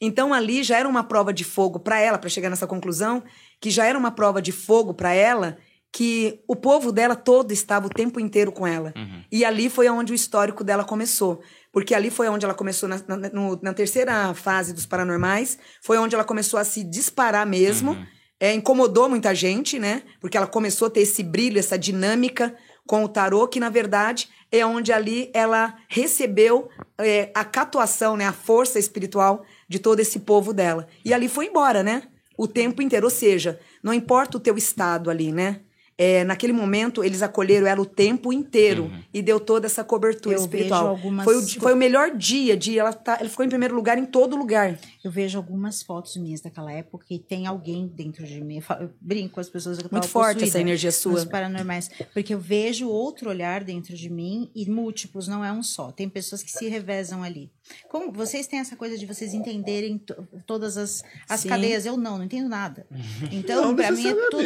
[0.00, 3.22] Então ali já era uma prova de fogo para ela, para chegar nessa conclusão,
[3.60, 5.56] que já era uma prova de fogo para ela,
[5.92, 8.92] que o povo dela todo estava o tempo inteiro com ela.
[9.30, 11.40] E ali foi onde o histórico dela começou.
[11.70, 15.98] Porque ali foi onde ela começou, na, na- no- na terceira fase dos paranormais, foi
[15.98, 17.94] onde ela começou a se disparar mesmo.
[18.42, 20.02] É, incomodou muita gente, né?
[20.20, 22.52] Porque ela começou a ter esse brilho, essa dinâmica
[22.84, 28.26] com o tarô, que na verdade é onde ali ela recebeu é, a catuação, né?
[28.26, 30.88] A força espiritual de todo esse povo dela.
[31.04, 32.02] E ali foi embora, né?
[32.36, 33.06] O tempo inteiro.
[33.06, 35.60] Ou seja, não importa o teu estado ali, né?
[35.98, 40.40] É, naquele momento, eles acolheram ela o tempo inteiro e deu toda essa cobertura Eu
[40.40, 40.80] espiritual.
[40.84, 43.74] vejo algumas Foi, o, foi o melhor dia de ela tá, ela ficou em primeiro
[43.74, 44.78] lugar em todo lugar.
[45.04, 48.56] Eu vejo algumas fotos minhas daquela época e tem alguém dentro de mim.
[48.56, 51.26] Eu, falo- eu brinco com as pessoas que eu Muito forte possuída essa energia sua.
[51.26, 51.90] Paranormais.
[52.12, 55.92] Porque eu vejo outro olhar dentro de mim e múltiplos, não é um só.
[55.92, 57.50] Tem pessoas que se revezam ali.
[57.88, 61.48] Como vocês têm essa coisa de vocês entenderem to- todas as, as Sim.
[61.48, 62.86] cadeias, eu não, não entendo nada.
[63.32, 64.36] Então, pra mim é tudo.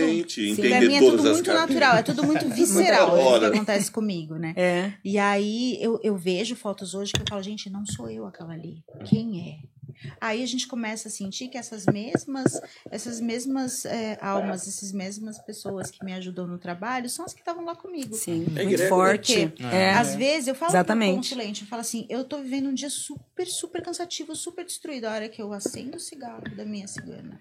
[0.56, 1.68] pra mim é tudo as muito cadeias.
[1.68, 4.52] natural, é tudo muito visceral o que acontece comigo, né?
[4.56, 4.92] É.
[5.04, 8.52] E aí eu, eu vejo fotos hoje que eu falo, gente, não sou eu aquela
[8.52, 8.82] ali.
[9.06, 9.75] Quem é?
[10.20, 15.38] Aí a gente começa a sentir que essas mesmas, essas mesmas é, almas, essas mesmas
[15.38, 18.14] pessoas que me ajudam no trabalho são as que estavam lá comigo.
[18.14, 19.48] Sim, É muito grego, forte.
[19.48, 19.92] Porque, É.
[19.94, 21.12] às vezes, eu falo Exatamente.
[21.12, 25.06] pro consulente, eu falo assim, eu tô vivendo um dia super, super cansativo, super destruído.
[25.06, 27.40] A hora que eu acendo o cigarro da minha cigana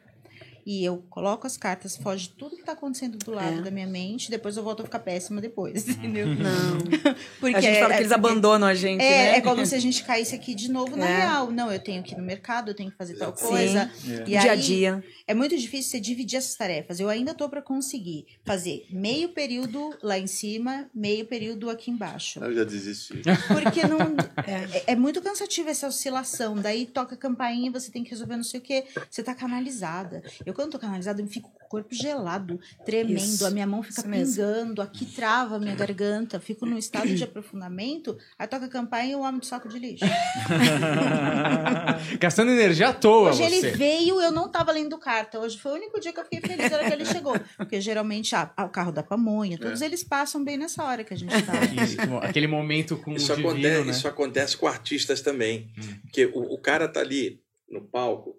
[0.65, 3.62] e eu coloco as cartas, foge tudo que tá acontecendo do lado É.
[3.62, 6.28] da minha mente, depois eu volto a ficar péssima depois, entendeu?
[6.28, 6.78] Não.
[7.39, 9.38] Porque a gente fala é- que eles porque- abandonam a gente, é, né?
[9.38, 11.17] é como se a gente caísse aqui de novo na É.
[11.17, 11.51] real.
[11.51, 13.47] Não, eu tenho que ir no mercado, eu tenho que fazer tal Sim.
[13.47, 13.91] coisa.
[14.06, 15.04] E dia a aí, dia.
[15.28, 16.99] é muito difícil você dividir essas tarefas.
[16.99, 22.39] Eu ainda tô para conseguir fazer meio período lá em cima, meio período aqui embaixo.
[22.43, 23.21] Eu já desisti.
[23.47, 23.97] Porque não.
[24.47, 26.56] É, é muito cansativo essa oscilação.
[26.56, 28.84] Daí toca a campainha, você tem que resolver não sei o quê.
[29.10, 30.21] Você tá canalizada.
[30.45, 33.18] Eu, quando tô canalizada, eu fico com o corpo gelado, tremendo.
[33.18, 33.46] Isso.
[33.46, 34.34] A minha mão fica Isso mesmo.
[34.36, 36.39] pingando, aqui trava a minha garganta.
[36.39, 38.18] Fico num estado de aprofundamento.
[38.39, 40.06] Aí toca a campainha e eu amo do saco de lixo.
[42.20, 43.68] Gastando energia à toa, Hoje você.
[43.68, 45.39] ele veio, eu não tava lendo carta.
[45.39, 47.36] Hoje foi o único dia que eu fiquei feliz, era que ele chegou.
[47.58, 49.86] Porque geralmente ah, o carro da pamonha, todos É.
[49.86, 51.54] eles passam bem nessa hora que a gente tá.
[51.84, 53.91] Isso, Aquele momento com Isso, o divino, acontece, né?
[53.91, 55.70] isso acontece com artistas também.
[56.04, 57.39] Porque o, o cara tá ali
[57.70, 58.36] no palco,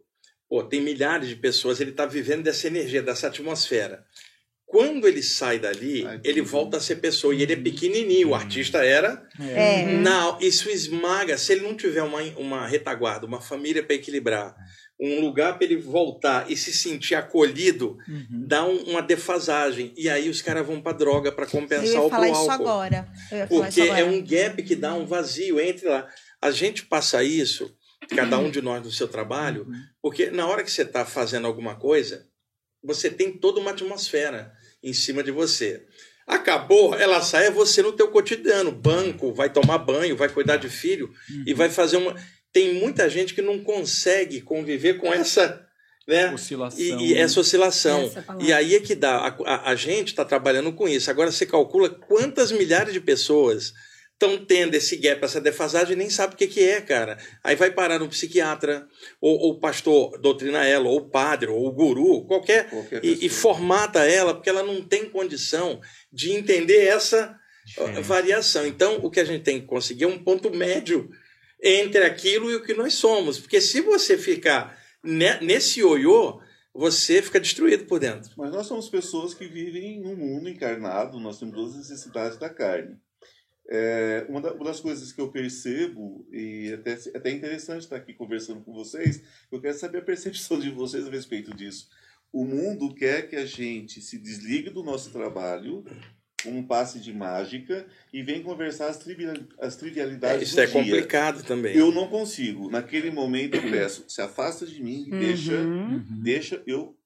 [0.48, 4.04] pô, tem milhares de pessoas, ele tá vivendo dessa energia, dessa atmosfera.
[4.68, 7.32] Quando ele sai dali, Ai, ele volta a ser pessoa.
[7.32, 8.30] E ele é pequenininho.
[8.30, 9.22] O artista era.
[9.40, 9.84] É.
[9.98, 11.38] Não, isso esmaga.
[11.38, 14.56] Se ele não tiver uma, uma retaguarda, uma família para equilibrar,
[15.00, 17.96] um lugar para ele voltar e se sentir acolhido,
[18.28, 19.94] dá um- uma defasagem.
[19.96, 22.50] E aí os caras vão para droga para Eu compensar ia o falar pro isso
[22.50, 22.68] álcool.
[22.68, 23.08] agora.
[23.30, 24.06] Eu ia falar Porque isso é agora.
[24.16, 26.08] um gap que dá um vazio entre lá.
[26.42, 27.72] A gente passa isso
[28.08, 29.66] cada um de nós no seu trabalho,
[30.02, 32.26] porque na hora que você está fazendo alguma coisa,
[32.82, 34.52] você tem toda uma atmosfera
[34.82, 35.84] em cima de você.
[36.26, 40.68] Acabou, ela sai, é você no teu cotidiano, banco, vai tomar banho, vai cuidar de
[40.68, 41.10] filho
[41.46, 42.14] e vai fazer uma.
[42.52, 45.64] Tem muita gente que não consegue conviver com essa
[46.08, 46.32] né?
[46.32, 46.80] Oscilação.
[46.80, 48.02] E, e essa oscilação.
[48.04, 48.46] Essa palavra.
[48.46, 49.16] e aí é que dá.
[49.18, 51.10] A, a- a gente está trabalhando com isso.
[51.10, 53.72] Agora você calcula quantas milhares de pessoas
[54.18, 57.18] estão tendo esse gap, essa defasagem e nem sabe o que, que é, cara.
[57.44, 58.88] Aí vai parar no psiquiatra,
[59.20, 62.70] ou, ou pastor doutrina ela, ou padre, ou guru, qualquer.
[62.70, 68.00] Qualquer E, e formata ela, porque ela não tem condição de entender essa Diferente.
[68.02, 68.66] variação.
[68.66, 71.10] Então, o que a gente tem que conseguir é um ponto médio
[71.62, 73.38] entre aquilo e o que nós somos.
[73.38, 76.40] Porque se você ficar ne- nesse ioiô,
[76.74, 78.30] você fica destruído por dentro.
[78.36, 82.96] Mas nós somos pessoas que vivem num mundo encarnado, nós temos duas necessidades da carne.
[83.68, 87.96] É, uma, da- uma das coisas que eu percebo, e até, é até interessante estar
[87.96, 91.88] aqui conversando com vocês, eu quero saber a percepção de vocês a respeito disso.
[92.32, 95.84] O mundo quer que a gente se desligue do nosso trabalho,
[96.42, 100.62] como um passe de mágica, e venha conversar as, trivial, as É, trivialidades isso do
[100.62, 100.82] é dia.
[100.84, 101.74] complicado também.
[101.76, 102.70] Eu não consigo.
[102.70, 106.96] Naquele momento eu peço, se afasta de mim e deixa, Uhum, deixa eu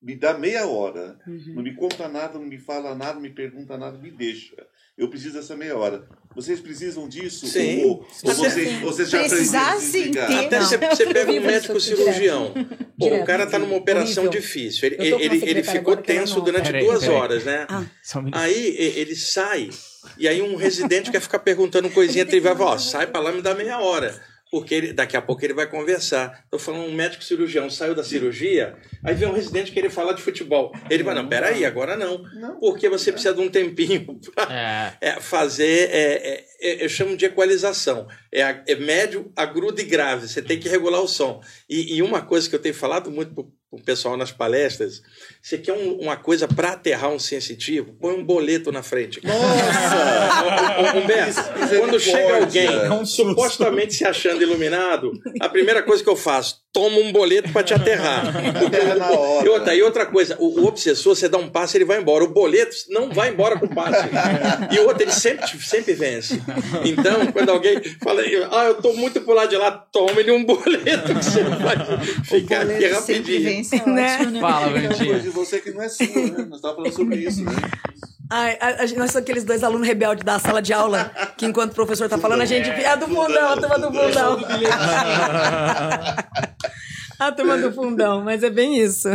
[0.00, 1.18] me dá meia hora.
[1.26, 1.54] uhum.
[1.56, 4.54] Não me conta nada, não me fala nada, não me pergunta nada, me deixa.
[4.98, 6.04] Eu preciso dessa meia hora.
[6.34, 7.46] Vocês precisam disso?
[7.46, 7.84] Sim.
[7.84, 10.26] Ou, ou vocês, vocês já Precisar, aprenderam a se sim, desligar?
[10.28, 10.34] ter.
[10.46, 12.52] Até você, você pega um médico cirurgião.
[12.98, 14.40] Pô, o cara tá numa operação horrível.
[14.40, 14.86] difícil.
[14.88, 17.14] Ele, ele, ele ficou tenso durante Peraí, duas peraí.
[17.16, 17.66] horas, né?
[17.68, 17.84] Ah.
[18.16, 18.30] Um.
[18.32, 19.70] Aí ele sai,
[20.18, 23.54] e aí um residente quer ficar perguntando coisinha trivial, ó, sai pra lá me dá
[23.54, 24.20] meia hora.
[24.50, 26.44] Porque ele- daqui a pouco ele vai conversar.
[26.50, 30.22] Tô falando, um médico cirurgião saiu da cirurgia, aí vem um residente querer falar de
[30.22, 30.72] futebol.
[30.88, 32.22] Ele vai, não, peraí, agora não.
[32.34, 32.58] Não.
[32.58, 35.08] Porque você precisa de um tempinho pra É.
[35.08, 38.06] é, fazer, é, é, é, eu chamo de equalização.
[38.32, 40.26] É, é médio, agudo e grave.
[40.26, 41.42] Você tem que regular o som.
[41.68, 45.02] E, e uma coisa que eu tenho falado muito pro pessoal nas palestras,
[45.42, 49.20] você quer um- uma coisa para aterrar um sensitivo, põe um boleto na frente.
[49.24, 50.94] Nossa!
[50.96, 51.42] Humberto,
[51.78, 56.62] quando chega alguém É um supostamente se achando iluminado, a primeira coisa que eu faço,
[56.72, 58.24] tomo um boleto para te aterrar.
[59.44, 62.24] E outra, e outra coisa, o, o obsessor, você dá um passe, ele vai embora.
[62.24, 64.08] O boleto não vai embora com o passe.
[64.70, 66.40] E o outro, ele sempre, sempre vence.
[66.84, 71.14] Então, quando alguém fala, ah, eu tô muito pro lado de lá, toma-lhe um boleto
[71.14, 71.76] que você vai
[72.24, 73.42] ficar aqui rapidinho.
[73.42, 74.40] vence, é ótimo, né?
[74.40, 74.70] Fala,
[75.32, 76.46] você que não é sua, né?
[76.48, 77.52] Nós estávamos falando sobre isso, né?
[78.30, 81.72] Ai, a- a- nós somos aqueles dois alunos rebeldes da sala de aula, que enquanto
[81.72, 82.68] o professor tá falando, a gente.
[82.68, 84.38] É do fundão, a turma do fundão.
[87.18, 89.08] A turma do fundão, mas é bem isso.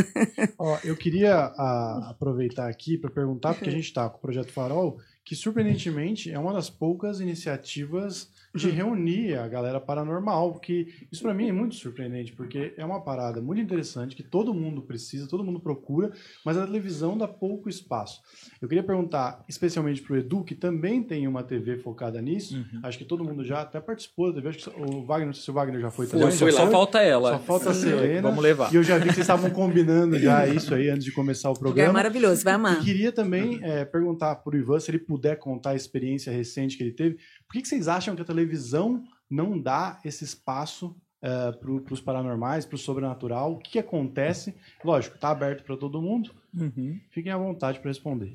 [0.60, 4.52] Ó, eu queria a- aproveitar aqui para perguntar, porque a gente está com o Projeto
[4.52, 11.24] Farol, que surpreendentemente é uma das poucas iniciativas de reunir a galera paranormal, porque isso
[11.24, 15.28] para mim é muito surpreendente, porque é uma parada muito interessante que todo mundo precisa,
[15.28, 16.12] todo mundo procura,
[16.46, 18.22] mas a televisão dá pouco espaço.
[18.62, 22.80] Eu queria perguntar especialmente para o Edu, que também tem uma TV focada nisso, Uhum.
[22.84, 25.44] acho que todo mundo já até participou da TV, acho que o Wagner, não sei
[25.44, 26.36] se o Wagner já foi Foi, também.
[26.38, 26.66] foi já lá.
[26.66, 27.32] Só falta ela.
[27.34, 28.22] Só falta a Selena.
[28.22, 28.72] Vamos levar.
[28.72, 31.54] E eu já vi que vocês estavam combinando já isso aí antes de começar o
[31.54, 31.94] É programa.
[31.94, 32.80] maravilhoso, vai amar.
[32.82, 36.84] E queria também é, perguntar pro Ivan, se ele puder contar a experiência recente que
[36.84, 37.18] ele teve,
[37.54, 42.76] por que, vocês acham que a televisão não dá esse espaço para os paranormais, para
[42.76, 43.54] o sobrenatural?
[43.54, 44.56] O que acontece?
[44.84, 46.32] Lógico, tá aberto para todo mundo.
[46.52, 47.00] Uhum.
[47.12, 48.32] Fiquem à vontade para responder.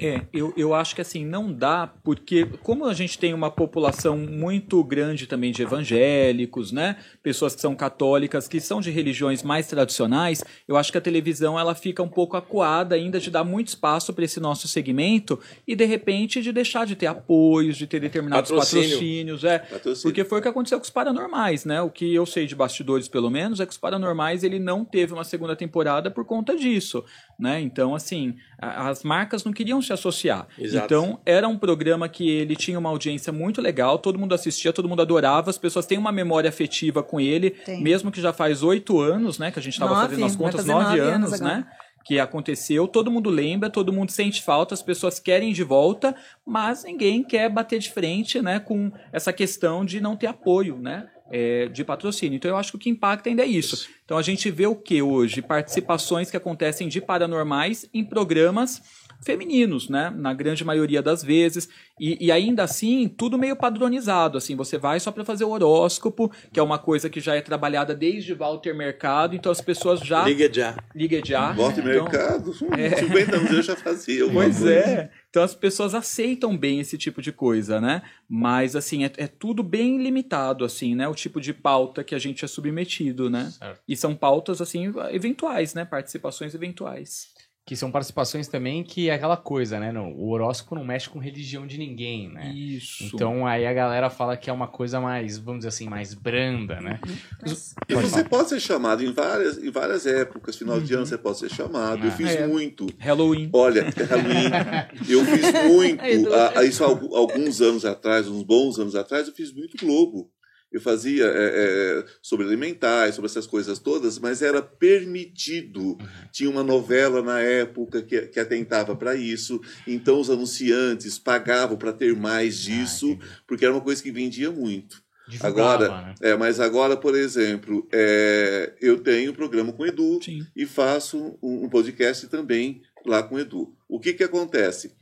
[0.00, 4.16] É, eu, eu acho que assim, não dá, porque como a gente tem uma população
[4.16, 6.96] muito grande também de evangélicos, né?
[7.22, 11.58] Pessoas que são católicas, que são de religiões mais tradicionais, eu acho que a televisão
[11.58, 15.74] ela fica um pouco acuada ainda de dar muito espaço para esse nosso segmento e
[15.76, 18.84] de repente de deixar de ter apoios, de ter determinados Patrocínio.
[18.84, 19.58] patrocínios, é.
[19.58, 20.02] Patrocínio.
[20.02, 21.80] Porque foi o que aconteceu com os paranormais, né?
[21.82, 25.12] O que eu sei de bastidores, pelo menos, é que os paranormais ele não teve
[25.12, 27.04] uma segunda temporada por conta disso,
[27.38, 27.60] né?
[27.60, 30.46] Então, assim, a- as marcas não queriam se associar.
[30.58, 30.84] Exato.
[30.84, 34.88] Então, era um programa que ele tinha uma audiência muito legal, todo mundo assistia, todo
[34.88, 37.82] mundo adorava, as pessoas têm uma memória afetiva com ele, Tem.
[37.82, 39.50] mesmo que já faz oito anos, né?
[39.50, 41.66] Que a gente estava fazendo as contas, nove anos, anos né?
[42.06, 46.14] que aconteceu, todo mundo lembra, todo mundo sente falta, as pessoas querem de volta,
[46.46, 51.08] mas ninguém quer bater de frente, né, com essa questão de não ter apoio, né,
[51.30, 52.36] é, de patrocínio.
[52.36, 53.88] Então eu acho que o que impacta ainda é isso.
[54.04, 55.42] Então a gente vê o que hoje?
[55.42, 60.12] Participações que acontecem de paranormais em programas femininos, né?
[60.14, 61.68] Na grande maioria das vezes.
[61.98, 64.38] E, e ainda assim, tudo meio padronizado.
[64.38, 67.40] Assim, você vai só para fazer o horóscopo, que é uma coisa que já é
[67.40, 70.24] trabalhada desde Walter Mercado, então as pessoas já.
[70.24, 70.76] Liga já.
[70.94, 71.52] Liga já.
[71.52, 74.24] Volta então, mercado, hum, 50 anos eu já fazia.
[74.34, 74.74] Pois coisa.
[74.74, 75.10] é.
[75.30, 78.02] Então as pessoas aceitam bem esse tipo de coisa, né?
[78.28, 81.08] Mas assim, é, é tudo bem limitado, assim, né?
[81.08, 83.52] O tipo de pauta que a gente é submetido, né?
[83.58, 83.80] Certo.
[83.86, 85.84] E são pautas, assim, eventuais, né?
[85.84, 87.33] Participações eventuais.
[87.66, 89.90] Que são participações também que é aquela coisa, né?
[89.90, 92.52] Não, o horóscopo não mexe com religião de ninguém, né?
[92.54, 93.04] Isso.
[93.06, 96.78] Então aí a galera fala que é uma coisa mais, vamos dizer assim, mais branda,
[96.82, 97.00] né?
[97.40, 100.56] Mas- E Pode você pode ser chamado em várias, em várias épocas.
[100.56, 102.04] Final de ano você pode ser chamado.
[102.04, 102.14] Eu Ah.
[102.16, 102.46] fiz É.
[102.46, 102.86] muito.
[102.98, 103.48] Halloween.
[103.54, 105.40] Olha, Halloween, eu fiz
[105.72, 106.34] muito.
[106.34, 109.78] A- a- isso há algu- alguns anos atrás, uns bons anos atrás, eu fiz muito
[109.78, 110.30] Globo.
[110.74, 115.96] Eu fazia é, é, sobre alimentais, sobre essas coisas todas, mas era permitido.
[116.32, 121.92] Tinha uma novela na época que, que atentava para isso, então os anunciantes pagavam para
[121.92, 123.30] ter mais disso, entendi.
[123.46, 125.00] porque era uma coisa que vendia muito.
[125.28, 126.14] Divulgava, Agora, né?
[126.22, 130.44] é, mas agora, por exemplo, é, eu tenho um programa com o Edu Sim.
[130.56, 133.72] e faço um, um podcast também lá com o Edu.
[133.88, 134.92] O que, que acontece?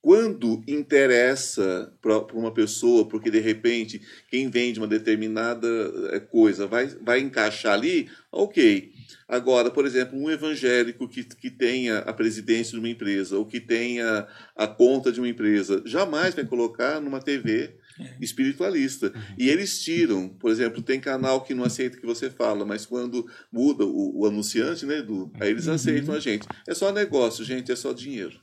[0.00, 5.66] Quando interessa para uma pessoa, porque de repente quem vende uma determinada
[6.12, 8.92] eh, coisa vai, vai encaixar ali, ok.
[9.28, 13.58] Agora, por exemplo, um evangélico que, que tenha a presidência de uma empresa ou que
[13.58, 17.74] tenha a conta de uma empresa, jamais vai colocar numa TV
[18.20, 19.12] espiritualista.
[19.38, 23.26] E eles tiram, por exemplo, tem canal que não aceita que você fala, mas quando
[23.50, 25.32] muda o, o anunciante, né, Edu?
[25.40, 26.46] Aí eles aceitam a gente.
[26.66, 28.38] É só negócio, gente, é só dinheiro.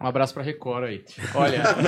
[0.00, 1.04] Um abraço pra Record aí.
[1.34, 1.56] Olha,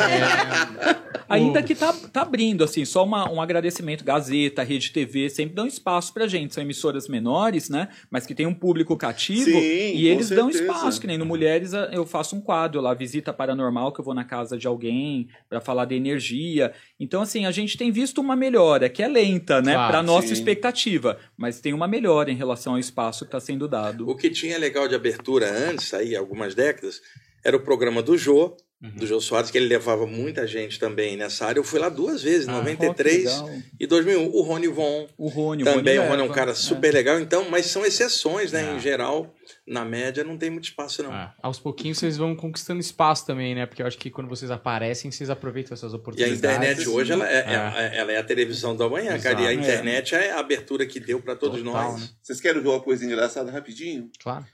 [0.91, 4.03] é, Ainda o- que tá, tá abrindo, assim, só uma- um agradecimento.
[4.05, 6.55] Gazeta, Rede TV, sempre dão espaço pra gente.
[6.55, 7.89] São emissoras menores, né?
[8.11, 9.45] Mas que tem um público cativo.
[9.45, 9.59] Sim,
[9.95, 13.93] e eles dão espaço, que nem no Mulheres eu faço um quadro lá, Visita Paranormal,
[13.93, 16.72] que eu vou na casa de alguém pra falar de energia.
[16.99, 19.74] Então, assim, a gente tem visto uma melhora, que é lenta, né?
[19.74, 20.33] Claro, pra nossa sim.
[20.33, 21.18] expectativa.
[21.37, 24.09] Mas tem uma melhora em relação ao espaço que tá sendo dado.
[24.09, 27.01] O que tinha legal de abertura antes, aí, algumas décadas,
[27.49, 31.44] era o programa do Jô, do Jô Soares, que ele levava muita gente também nessa
[31.46, 31.59] área.
[31.59, 33.62] Eu fui lá duas vezes, Ah, 93 Ó, que legal.
[33.80, 34.28] e 2001.
[34.32, 35.99] O Rony Von O Rony, também.
[35.99, 36.55] o O Rony é um cara é.
[36.55, 38.68] super legal, então, mas são exceções, né?
[38.70, 38.76] Ah.
[38.76, 39.34] Em geral,
[39.66, 41.11] na média, não tem muito espaço, não.
[41.12, 43.66] ah, aos pouquinhos vocês vão conquistando espaço também, né?
[43.66, 46.38] Porque eu acho que quando vocês aparecem, vocês aproveitam essas E a oportunidades.
[46.38, 49.40] internet hoje, ela é, é- ela é a televisão do amanhã, cara.
[49.40, 49.66] E a Exato.
[49.68, 52.01] internet é a abertura que deu para todos Total, nós.
[52.03, 52.09] né?
[52.22, 54.09] Vocês querem ver uma coisa engraçada rapidinho?
[54.22, 54.46] Claro.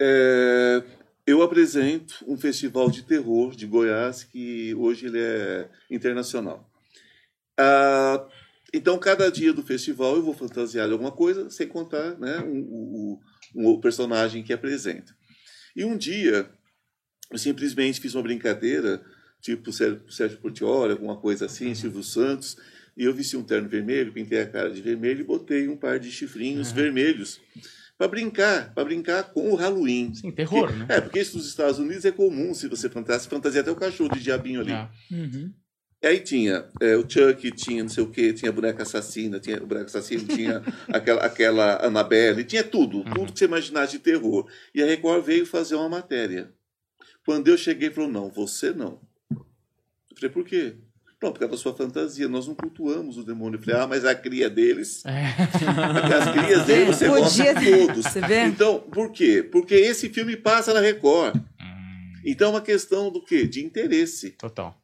[0.00, 0.82] É,
[1.30, 6.68] eu apresento um festival de terror de Goiás que hoje ele é internacional.
[7.58, 8.26] Ah,
[8.72, 13.20] então, cada dia do festival eu vou fantasiar alguma coisa, sem contar né, o,
[13.54, 15.14] o, o personagem que apresenta.
[15.74, 16.50] E um dia,
[17.30, 19.04] eu simplesmente fiz uma brincadeira,
[19.40, 22.56] tipo Sérgio Sérgio Portioli, alguma coisa assim, Silvio Santos,
[22.96, 25.98] e eu vesti um terno vermelho, pintei a cara de vermelho e botei um par
[25.98, 27.40] de chifrinhos vermelhos
[28.00, 30.14] para brincar, para brincar com o Halloween.
[30.14, 30.86] Sim, terror, Que- né?
[30.88, 34.08] É, porque isso nos Estados Unidos é comum, se você fantasia, fantasia até o cachorro
[34.14, 34.72] de diabinho ali.
[34.72, 35.52] Ah, Uhum.
[36.02, 39.62] Aí tinha é, o Chuck, tinha não sei o que, tinha a boneca assassina, tinha
[39.62, 44.48] o boneco assassino, tinha aquela, aquela Annabelle, tinha tudo, tudo que você imaginasse de terror.
[44.74, 46.50] E a Record veio fazer uma matéria.
[47.26, 48.98] Quando eu cheguei, falou: não, você não.
[49.30, 49.44] Eu
[50.16, 50.74] falei: por quê?
[51.22, 53.58] Não, por causa da sua fantasia, nós não cultuamos o demônio.
[53.58, 55.02] Eu falei: ah, mas a cria deles.
[55.02, 58.04] Porque as crias deles você Podia- gosta de todos.
[58.06, 58.44] Você vê?
[58.46, 59.42] Então, por quê?
[59.42, 61.36] Porque esse filme passa na Record.
[62.24, 63.46] Então é uma questão do quê?
[63.46, 64.30] De interesse.
[64.30, 64.79] Total.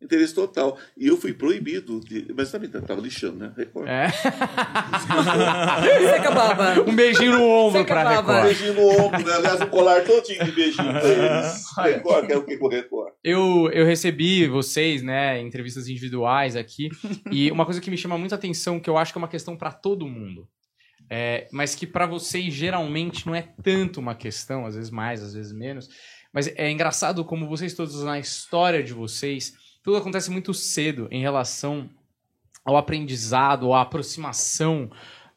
[0.00, 0.78] Interesse total.
[0.96, 1.98] E eu fui proibido.
[2.00, 2.32] De...
[2.36, 3.52] Mas também estava lixando, né?
[3.56, 3.88] Record.
[3.88, 4.08] É.
[5.98, 6.80] Você acabava.
[6.82, 8.42] Um beijinho no ombro Você pra acabava.
[8.42, 8.44] Record.
[8.44, 9.34] Beijinho no ombro, né?
[9.34, 11.64] Aliás, um colar todinho de beijinho pra eles.
[11.76, 13.12] Record, quer o que com o Record?
[13.24, 16.88] Eu, eu recebi vocês, né, em entrevistas individuais aqui,
[17.30, 19.56] e uma coisa que me chama muita atenção, que eu acho que é uma questão
[19.56, 20.48] pra todo mundo,
[21.10, 25.34] é, mas que pra vocês geralmente não é tanto uma questão, às vezes mais, às
[25.34, 25.88] vezes menos,
[26.32, 29.52] mas é engraçado como vocês todos na história de vocês,
[29.82, 31.88] tudo acontece muito cedo em relação
[32.64, 34.90] ao aprendizado, à aproximação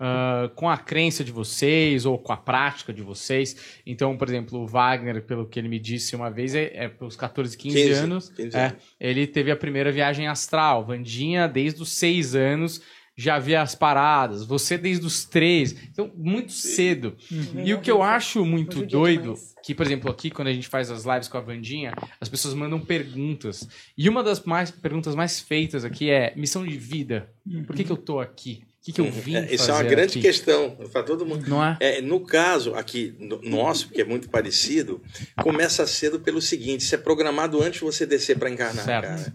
[0.04, 3.80] ah, com a crença de vocês ou com a prática de vocês.
[3.86, 7.16] Então, por exemplo, o Wagner, pelo que ele me disse uma vez, é, é pelos
[7.16, 8.30] 14, 15, 15, anos.
[8.30, 8.84] 15 é, anos.
[9.00, 10.84] ele teve a primeira viagem astral.
[10.84, 12.82] Vandinha, desde os 6 anos,
[13.22, 14.44] já via as paradas.
[14.44, 15.76] Você, desde os 3.
[15.92, 17.16] Então, muito cedo.
[17.64, 20.90] E o que eu acho muito doido, que, por exemplo, aqui, quando a gente faz
[20.90, 23.68] as lives com a Vandinha, as pessoas mandam perguntas.
[23.96, 27.30] E uma das mais, perguntas mais feitas aqui é missão de vida.
[27.68, 28.64] Por que, que eu tô aqui?
[28.84, 30.22] Que, que eu vim É, Isso é uma grande aqui?
[30.22, 31.48] questão para todo mundo.
[31.48, 31.78] Não é?
[31.80, 35.02] É, no caso aqui no- nosso, que é muito parecido,
[35.44, 39.08] começa cedo pelo seguinte: isso é programado antes de você descer para encarnar, Certo.
[39.08, 39.34] cara.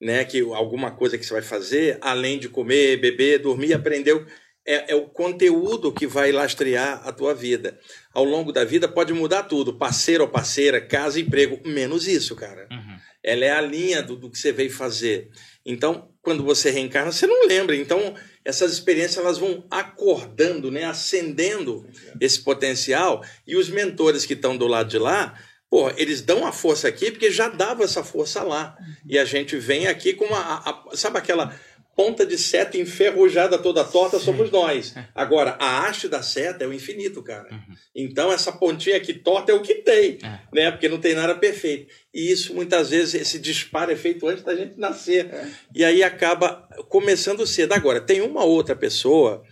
[0.00, 4.24] Né, que alguma coisa que você vai fazer, além de comer, beber, dormir, aprendeu,
[4.66, 7.78] é, é o conteúdo que vai lastrear a tua vida.
[8.12, 12.66] Ao longo da vida pode mudar tudo: parceiro ou parceira, casa, emprego, menos isso, cara.
[12.70, 12.96] Uhum.
[13.22, 15.30] Ela é a linha do, do que você veio fazer.
[15.64, 17.76] Então, quando você reencarna, você não lembra.
[17.76, 18.14] Então,
[18.44, 21.86] essas experiências elas vão acordando, né, acendendo
[22.20, 23.22] esse potencial.
[23.46, 25.38] E os mentores que estão do lado de lá,
[25.70, 28.76] pô, eles dão a força aqui porque já dava essa força lá.
[29.06, 30.38] E a gente vem aqui com uma.
[30.38, 31.54] a- a- sabe aquela
[31.96, 34.94] ponta de seta enferrujada toda torta somos nós.
[35.14, 37.48] Agora, a haste da seta é o infinito, cara.
[37.94, 40.40] Então, essa pontinha aqui torta é o que tem, É.
[40.52, 40.70] né?
[40.70, 41.92] Porque não tem nada perfeito.
[42.12, 45.30] E isso, muitas vezes, esse disparo é feito antes da gente nascer.
[45.74, 47.72] E aí acaba começando cedo.
[47.72, 49.42] Agora, tem uma outra pessoa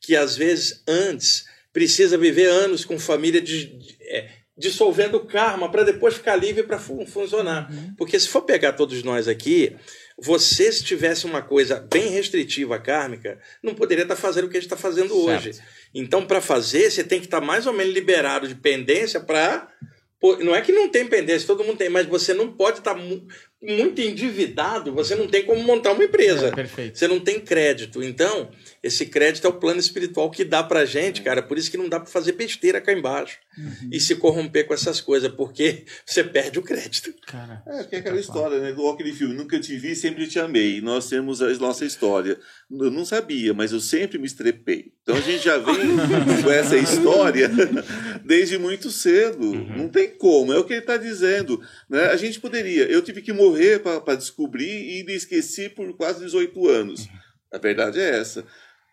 [0.00, 5.70] que, às vezes, antes, precisa viver anos com família de, de- é, dissolvendo o karma
[5.70, 7.70] para depois ficar livre para funcionar.
[7.96, 9.74] Porque se for pegar todos nós aqui,
[10.22, 14.60] você, se tivesse uma coisa bem restritiva kármica, não poderia estar fazendo o que a
[14.60, 15.50] gente está fazendo hoje.
[15.94, 19.68] Então, para fazer, você tem que estar mais ou menos liberado de pendência para.
[20.40, 23.26] Não é que não tem pendência, todo mundo tem, mas você não pode estar mu-
[23.62, 26.48] muito endividado, você não tem como montar uma empresa.
[26.48, 26.98] É, perfeito.
[26.98, 28.02] Você não tem crédito.
[28.02, 28.50] Então,
[28.82, 31.42] esse crédito é o plano espiritual que dá pra gente, cara.
[31.42, 33.38] Por isso que não dá pra fazer besteira cá embaixo
[33.92, 37.12] e se corromper com essas coisas, porque você perde o crédito.
[37.26, 38.72] Cara, É, que é aquela história, né?
[38.72, 40.80] Do aquele filme, nunca te vi, sempre te amei.
[40.80, 42.38] Nós temos a nossa história.
[42.70, 44.92] Eu não sabia, mas eu sempre me estrepei.
[45.02, 45.74] Então a gente já vem
[46.42, 47.50] com essa história
[48.24, 49.52] desde muito cedo.
[49.76, 51.60] Não tem como, é o que ele está dizendo.
[51.88, 52.04] Né?
[52.06, 52.84] A gente poderia.
[52.84, 57.08] Eu tive que morrer para descobrir e me esqueci por quase 18 anos.
[57.52, 58.44] A verdade é essa.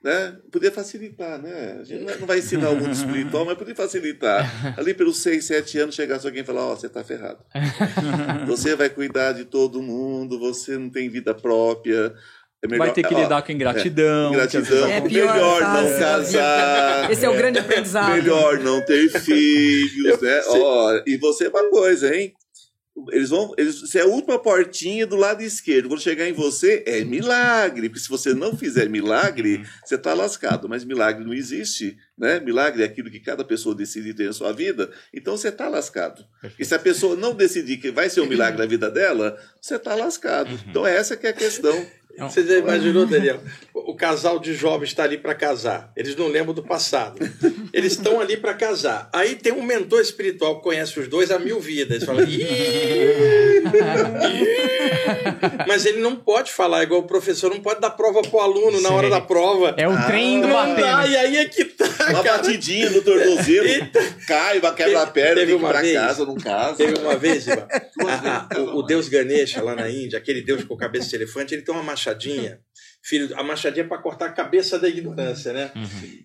[0.03, 0.37] Né?
[0.51, 1.77] Podia facilitar, né?
[1.81, 4.77] A gente não vai ensinar o mundo espiritual, mas podia facilitar.
[4.77, 7.39] Ali pelos 6, 7 anos chegasse alguém e falar, ó, você está ferrado.
[8.45, 12.13] Você vai cuidar de todo mundo, você não tem vida própria.
[12.63, 14.31] É melhor, Vai ter que ó, lidar com ingratidão.
[14.31, 17.11] vezes Ingratidão, É pior melhor fase não da casar.
[17.11, 18.13] Esse é o grande aprendizado.
[18.15, 20.41] Melhor não ter filhos, né?
[20.47, 22.33] Ó, e você é uma coisa, hein?
[23.11, 23.53] Eles vão.
[23.57, 25.87] Eles, você é a última portinha do lado esquerdo.
[25.87, 27.89] Quando chegar em você, é milagre.
[27.89, 30.67] Porque se você não fizer milagre, você está lascado.
[30.67, 31.97] Mas milagre não existe.
[32.17, 32.39] Né?
[32.39, 34.89] Milagre é aquilo que cada pessoa decide ter na sua vida.
[35.13, 36.25] Então você está lascado.
[36.57, 39.75] E se a pessoa não decidir que vai ser um milagre na vida dela, você
[39.75, 40.49] está lascado.
[40.67, 41.85] Então essa que é a questão.
[42.19, 43.39] Você já imaginou, Daniel?
[43.73, 45.91] O casal de jovens está ali para casar.
[45.95, 47.19] Eles não lembram do passado.
[47.71, 49.09] Eles estão ali para casar.
[49.13, 52.03] Aí tem um mentor espiritual que conhece os dois há mil vidas.
[52.03, 52.21] Fala.
[55.67, 58.89] Mas ele não pode falar igual o professor, não pode dar prova pro aluno na
[58.89, 58.95] Sim.
[58.95, 59.73] hora da prova.
[59.77, 60.81] é o trem do Não bater.
[60.81, 61.09] dá, né?
[61.11, 62.37] e aí é que tá, Uma cara.
[62.37, 63.99] batidinha no tornozelo, Eita.
[64.27, 66.75] cai, vai quebra a perna, Teve tem que ir pra vez- casa, não casa.
[66.77, 67.67] Teve uma vez, Ivan,
[68.07, 71.53] a- a- o, o deus Ganesha lá na Índia, aquele deus com cabeça de elefante,
[71.53, 72.61] ele tem uma machadinha.
[73.01, 75.71] Filho, a machadinha é para cortar a cabeça da ignorância, né?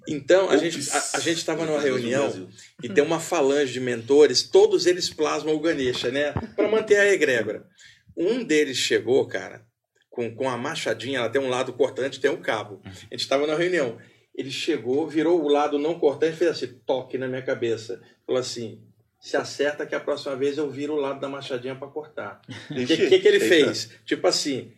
[0.09, 2.49] Então, a gente a, a gente estava numa reunião
[2.83, 6.33] e tem uma falange de mentores, todos eles plasmam o Ganesha, né?
[6.57, 7.67] Para manter a egrégora.
[8.17, 9.65] Um deles chegou, cara,
[10.11, 12.81] com, com a machadinha, ela tem um lado cortante, tem um cabo.
[12.85, 13.99] A gente estava na reunião.
[14.35, 18.03] Ele chegou, virou o lado não cortante, fez assim, toque na minha cabeça.
[18.27, 18.83] Falou assim:
[19.21, 22.43] se acerta que a próxima vez eu viro o lado da machadinha para cortar.
[22.71, 23.49] O que, que, que ele Eita.
[23.49, 23.91] fez?
[24.05, 24.73] Tipo assim,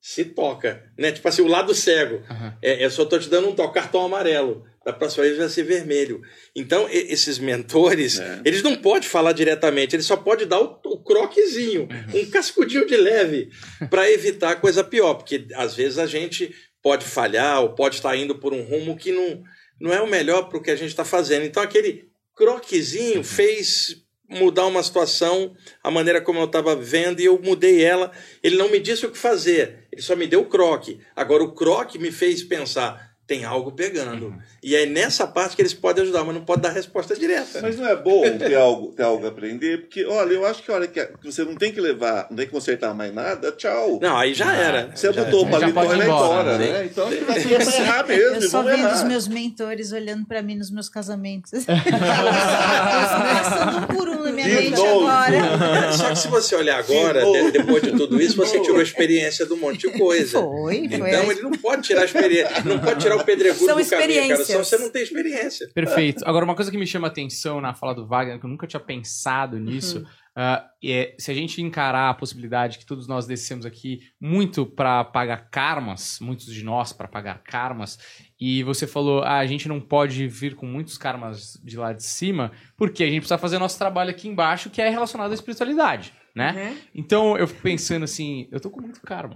[0.00, 1.10] se toca, né?
[1.12, 2.22] Tipo assim, o lado cego.
[2.30, 2.56] Aham.
[2.62, 4.64] É, eu só tô te dando um toque, cartão amarelo.
[4.84, 6.22] Da próxima vez vai ser vermelho.
[6.56, 8.40] Então, e- esses mentores, É.
[8.44, 12.96] eles não podem falar diretamente, eles só podem dar o, o croquezinho, um cascudinho de
[12.96, 13.50] leve,
[13.90, 15.14] para evitar coisa pior.
[15.14, 19.12] Porque às vezes a gente pode falhar ou pode estar indo por um rumo que
[19.12, 19.42] não,
[19.80, 21.44] não é o melhor para o que a gente está fazendo.
[21.44, 23.96] Então, aquele croquezinho fez
[24.30, 28.12] mudar uma situação, a maneira como eu estava vendo, e eu mudei ela.
[28.42, 31.00] Ele não me disse o que fazer, ele só me deu o croque.
[31.14, 34.32] Agora, o croque me fez pensar, tem algo pegando.
[34.62, 37.60] E é nessa parte que eles podem ajudar, mas não pode dar resposta direta.
[37.60, 39.82] Mas não é bom ter algo, ter algo a aprender?
[39.82, 42.46] Porque, olha, eu acho que a hora que, você não tem que levar, não tem
[42.46, 43.98] que consertar mais nada, tchau.
[44.00, 44.90] Não, aí já era.
[44.94, 46.72] Você Já- botou o palito e vai embora, embora, né?
[46.72, 46.84] né?
[46.86, 50.40] Então ele vai ter que errar mesmo, Eu só vendo os meus mentores olhando pra
[50.40, 51.64] mim nos meus casamentos.
[51.66, 55.06] Passando um por um De mente novo.
[55.06, 55.92] agora.
[55.92, 59.46] Só que se você olhar agora, De depois de tudo isso, você tirou a experiência
[59.46, 60.40] de um monte de coisa.
[60.40, 61.10] Foi, foi.
[61.10, 63.90] Então ele não pode tirar a experiência, não pode tirar o pedregulho São do caminho,
[63.90, 64.10] cara.
[64.10, 64.46] experiências.
[64.48, 65.68] Só você não tem experiência.
[65.74, 66.24] Perfeito.
[66.26, 68.66] Agora, uma coisa que me chama a atenção na fala do Wagner, que eu nunca
[68.66, 70.04] tinha pensado nisso,
[70.38, 75.02] Uh, é, se a gente encarar a possibilidade que todos nós descemos aqui muito para
[75.02, 77.98] pagar karmas, muitos de nós para pagar karmas,
[78.40, 82.04] e você falou, ah, a gente não pode vir com muitos karmas de lá de
[82.04, 86.12] cima, porque a gente precisa fazer nosso trabalho aqui embaixo, que é relacionado à espiritualidade,
[86.34, 86.52] né?
[86.52, 86.76] Uhum.
[86.94, 89.34] Então eu fico pensando assim, eu tô com muito karma.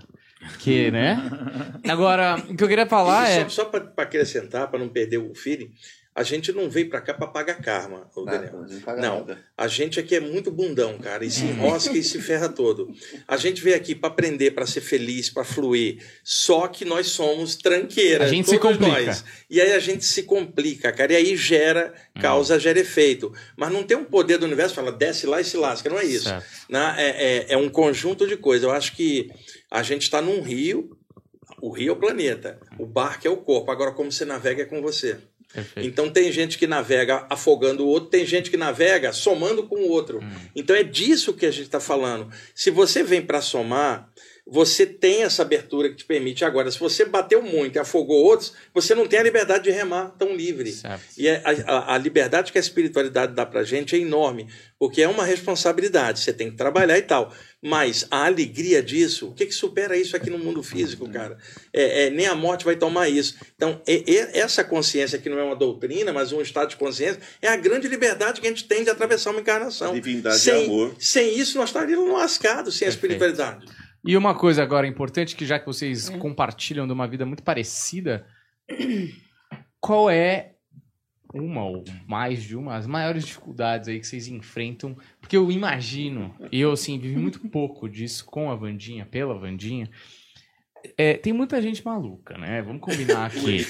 [0.59, 1.19] Que, né?
[1.89, 3.49] Agora, o que eu queria falar E é.
[3.49, 5.73] Só, só para acrescentar, para não perder o feeling,
[6.15, 8.67] a gente não veio para cá para pagar karma, ô Nada, Daniel.
[8.97, 12.51] não Não, a gente aqui é muito bundão, cara, e se enrosca e se ferra
[12.51, 12.93] todo.
[13.27, 16.05] A gente veio aqui para aprender, para ser feliz, para fluir.
[16.23, 19.01] Só que nós somos tranqueiras, A gente se complica.
[19.07, 19.25] nós.
[19.49, 23.33] E aí a gente se complica, cara, e aí gera causa, gera efeito.
[23.57, 25.99] Mas não tem um poder do universo que fala, desce lá e se lasca, não
[25.99, 26.29] é isso.
[26.29, 26.45] Certo.
[26.69, 26.95] Né?
[26.99, 28.65] É, é, é um conjunto de coisas.
[28.65, 29.31] Eu acho que
[29.71, 30.95] a gente está num rio,
[31.63, 33.71] o rio é o planeta, o barco é o corpo.
[33.71, 35.17] Agora, como você navega é com você.
[35.53, 35.87] Perfeito.
[35.87, 39.89] Então tem gente que navega afogando o outro, tem gente que navega somando com o
[39.89, 40.19] outro.
[40.23, 40.31] Hum.
[40.57, 42.33] Então é disso que a gente está falando.
[42.55, 44.11] Se você vem para somar,
[44.45, 46.45] você tem essa abertura que te permite.
[46.45, 50.11] Agora, se você bateu muito e afogou outros, você não tem a liberdade de remar
[50.19, 50.73] tão livre.
[50.73, 51.01] Certo.
[51.17, 55.01] E é- a, a- a liberdade que a espiritualidade dá pra gente é enorme, porque
[55.01, 57.33] é uma responsabilidade, você tem que trabalhar e tal.
[57.65, 61.39] Mas a alegria disso, o que, que supera isso aqui no mundo físico, cara?
[61.73, 63.37] É, é, nem a morte vai tomar isso.
[63.55, 67.21] Então, e- e- essa consciência que não é uma doutrina, mas um estado de consciência,
[67.41, 69.95] é a grande liberdade que a gente tem de atravessar uma encarnação.
[69.95, 70.97] Divindade e sem, amor.
[70.99, 73.13] Sem isso, nós estaríamos lascados sem a Perfeito.
[73.23, 73.67] espiritualidade.
[74.05, 78.27] E uma coisa agora importante, que já que vocês compartilham de uma vida muito parecida,
[79.81, 80.55] qual é
[81.33, 84.97] uma ou mais de uma, as maiores dificuldades aí que vocês enfrentam?
[85.21, 89.89] Porque eu imagino, e eu assim, vivi muito pouco disso com a Vandinha, pela Vandinha.
[90.97, 92.63] É, tem muita gente maluca, né?
[92.63, 93.67] Vamos combinar aqui.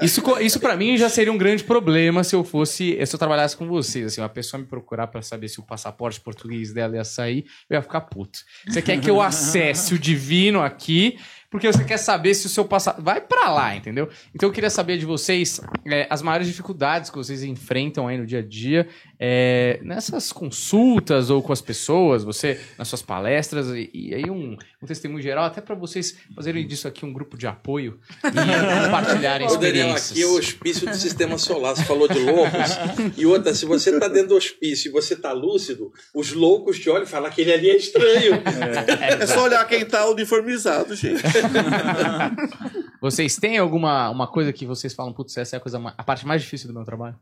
[0.00, 3.56] Isso, isso para mim já seria um grande problema se eu fosse, se eu trabalhasse
[3.56, 4.06] com vocês.
[4.06, 7.76] Assim, uma pessoa me procurar para saber se o passaporte português dela ia sair, eu
[7.76, 8.38] ia ficar puto.
[8.66, 11.18] Você quer que eu acesse o divino aqui,
[11.50, 13.04] porque você quer saber se o seu passaporte.
[13.04, 14.08] Vai para lá, entendeu?
[14.34, 18.26] Então eu queria saber de vocês é, as maiores dificuldades que vocês enfrentam aí no
[18.26, 18.88] dia a dia,
[19.24, 24.56] é, nessas consultas ou com as pessoas, você nas suas palestras, e, e aí um,
[24.82, 28.26] um testemunho geral, até para vocês fazerem disso aqui um grupo de apoio e
[28.84, 30.10] compartilharem Ô, Daniel, experiências.
[30.10, 31.76] aqui é o hospício do sistema solar.
[31.76, 33.16] Você falou de loucos.
[33.16, 36.90] E outra, se você está dentro do hospício e você está lúcido, os loucos te
[36.90, 38.42] olham e falam que aquele ali é estranho.
[39.20, 41.22] É só olhar quem tá uniformizado, gente.
[43.00, 46.24] Vocês têm alguma uma coisa que vocês falam, putz, essa é a, coisa a parte
[46.24, 47.16] mais difícil do meu trabalho?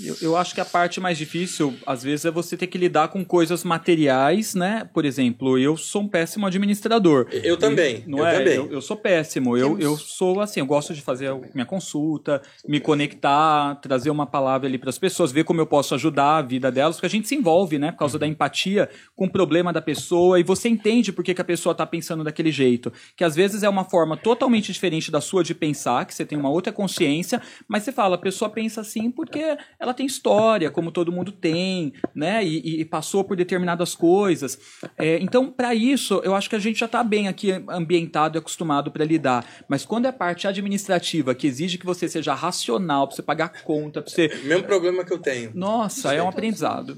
[0.00, 3.08] Eu, eu acho que a parte mais difícil, às vezes, é você ter que lidar
[3.08, 4.88] com coisas materiais, né?
[4.92, 7.28] Por exemplo, eu sou um péssimo administrador.
[7.30, 8.38] Eu também, Não eu é?
[8.38, 8.54] também.
[8.54, 9.56] Eu, eu sou péssimo.
[9.56, 14.26] Eu, eu sou assim, eu gosto de fazer a minha consulta, me conectar, trazer uma
[14.26, 17.10] palavra ali para as pessoas, ver como eu posso ajudar a vida delas, porque a
[17.10, 17.92] gente se envolve, né?
[17.92, 21.40] Por causa da empatia com o problema da pessoa e você entende por que, que
[21.40, 22.92] a pessoa está pensando daquele jeito.
[23.16, 26.38] Que às vezes é uma forma totalmente diferente da sua de pensar, que você tem
[26.38, 30.92] uma outra consciência, mas você fala, a pessoa pensa assim porque ela tem história, como
[30.92, 32.44] todo mundo tem, né?
[32.44, 34.56] E, e passou por determinadas coisas.
[34.96, 38.38] É, então, para isso, eu acho que a gente já está bem aqui ambientado e
[38.38, 39.44] acostumado para lidar.
[39.68, 43.64] Mas quando é a parte administrativa, que exige que você seja racional, para você pagar
[43.64, 44.28] conta, para você.
[44.44, 45.50] Mesmo problema que eu tenho.
[45.52, 46.96] Nossa, é um aprendizado.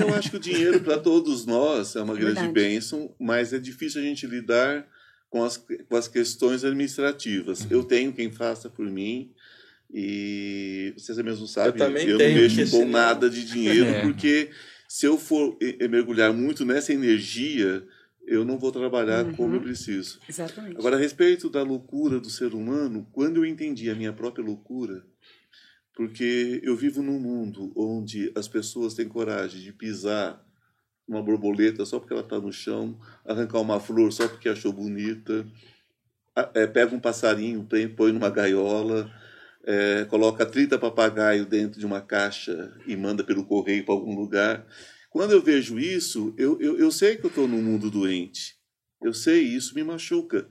[0.00, 2.52] Eu acho que o dinheiro para todos nós é uma grande Verdade.
[2.54, 4.86] bênção, mas é difícil a gente lidar
[5.28, 7.66] com as, com as questões administrativas.
[7.70, 9.30] Eu tenho quem faça por mim
[9.92, 14.02] e vocês mesmo sabem, Eu também não tenho, mexo com nada de dinheiro, É.
[14.02, 14.50] porque
[14.88, 15.56] se eu for
[15.88, 17.86] mergulhar muito nessa energia,
[18.26, 20.18] eu não vou trabalhar como eu preciso.
[20.28, 20.76] Exatamente.
[20.78, 25.04] Agora, a respeito da loucura do ser humano, quando eu entendi a minha própria loucura,
[25.94, 30.42] porque eu vivo num mundo onde as pessoas têm coragem de pisar
[31.06, 35.46] uma borboleta só porque ela está no chão, arrancar uma flor só porque achou bonita,
[36.54, 39.08] é, pega um passarinho, põe numa gaiola,
[39.66, 44.66] é, coloca 30 papagaios dentro de uma caixa e manda pelo correio para algum lugar.
[45.10, 48.56] Quando eu vejo isso, eu, eu, eu sei que eu estou num mundo doente.
[49.02, 50.46] Eu sei, isso me machuca.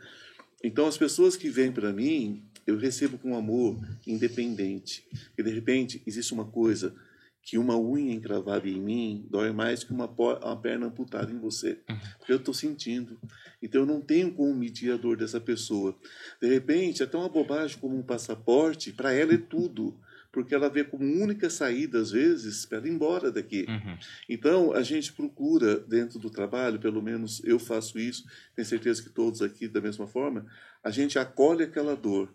[0.63, 5.05] Então, as pessoas que vêm para mim, eu recebo com amor independente.
[5.37, 6.95] E, de repente, existe uma coisa
[7.43, 11.81] que uma unha encravada em mim dói mais que uma, uma perna amputada em você.
[12.17, 13.19] Porque eu estou sentindo.
[13.61, 15.95] Então, eu não tenho como medir a dor dessa pessoa.
[16.41, 19.99] De repente, até uma bobagem como um passaporte, para ela é tudo.
[20.31, 23.65] Porque ela vê como única saída, às vezes, para ela ir embora daqui.
[23.67, 23.97] Uhum.
[24.27, 28.23] Então, a gente procura, dentro do trabalho, pelo menos eu faço isso,
[28.55, 30.45] tenho certeza que todos aqui da mesma forma,
[30.81, 32.33] a gente acolhe aquela dor.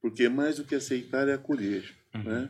[0.00, 2.03] Porque mais do que aceitar é acolher.
[2.22, 2.48] Né?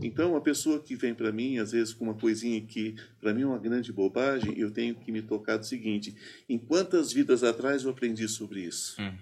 [0.00, 3.42] Então, a pessoa que vem para mim, às vezes, com uma coisinha que para mim
[3.42, 6.14] é uma grande bobagem, eu tenho que me tocar do seguinte:
[6.48, 9.00] em quantas vidas atrás eu aprendi sobre isso?
[9.00, 9.12] Hum.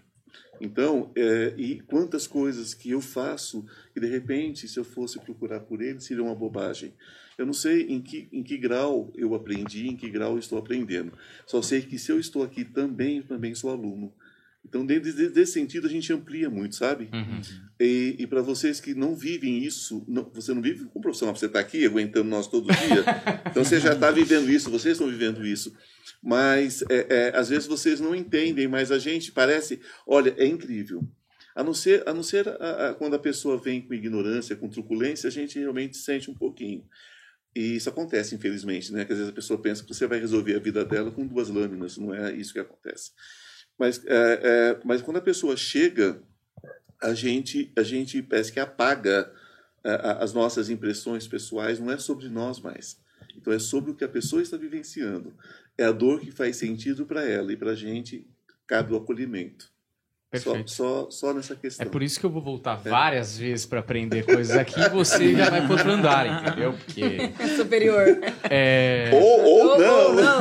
[0.61, 3.65] Então, é, e quantas coisas que eu faço
[3.95, 6.93] que, de repente, se eu fosse procurar por ele, seria uma bobagem.
[7.39, 10.59] Eu não sei em que, em que grau eu aprendi, em que grau eu estou
[10.59, 11.13] aprendendo.
[11.47, 14.13] Só sei que se eu estou aqui também, eu também sou aluno.
[14.65, 17.09] Então, dentro de- desse sentido, a gente amplia muito, sabe?
[17.13, 17.41] Uhum.
[17.81, 21.47] E, e para vocês que não vivem isso, não- você não vive com profissional, você
[21.47, 23.05] está aqui aguentando nós todo dia,
[23.51, 25.75] então você já está vivendo isso, vocês estão vivendo isso.
[26.23, 31.03] Mas é, é, às vezes vocês não entendem, mas a gente parece, olha, é incrível.
[31.55, 34.69] A não ser, a não ser a- a- quando a pessoa vem com ignorância, com
[34.69, 36.85] truculência, a gente realmente sente um pouquinho.
[37.57, 39.05] E isso acontece, infelizmente, né?
[39.05, 41.49] Que às vezes a pessoa pensa que você vai resolver a vida dela com duas
[41.49, 43.11] lâminas, não é isso que acontece.
[43.81, 46.21] Mas, é, é, mas quando a pessoa chega,
[47.03, 49.33] a gente, a gente parece que apaga
[49.83, 52.99] é, a- as nossas impressões pessoais, não é sobre nós mais.
[53.35, 55.33] Então é sobre o que a pessoa está vivenciando.
[55.79, 58.27] É a dor que faz sentido para ela e para a gente
[58.67, 59.71] cabe o acolhimento.
[60.37, 60.71] Só, Perfeito.
[60.71, 61.89] só, só nessa É questão.
[61.89, 65.51] por isso que eu vou voltar várias vezes para aprender coisas aqui e você já
[65.51, 66.73] vai pro outro andar, entendeu?
[66.75, 67.33] Porque.
[67.57, 68.07] Superior.
[68.49, 69.11] É...
[69.13, 69.30] Ou-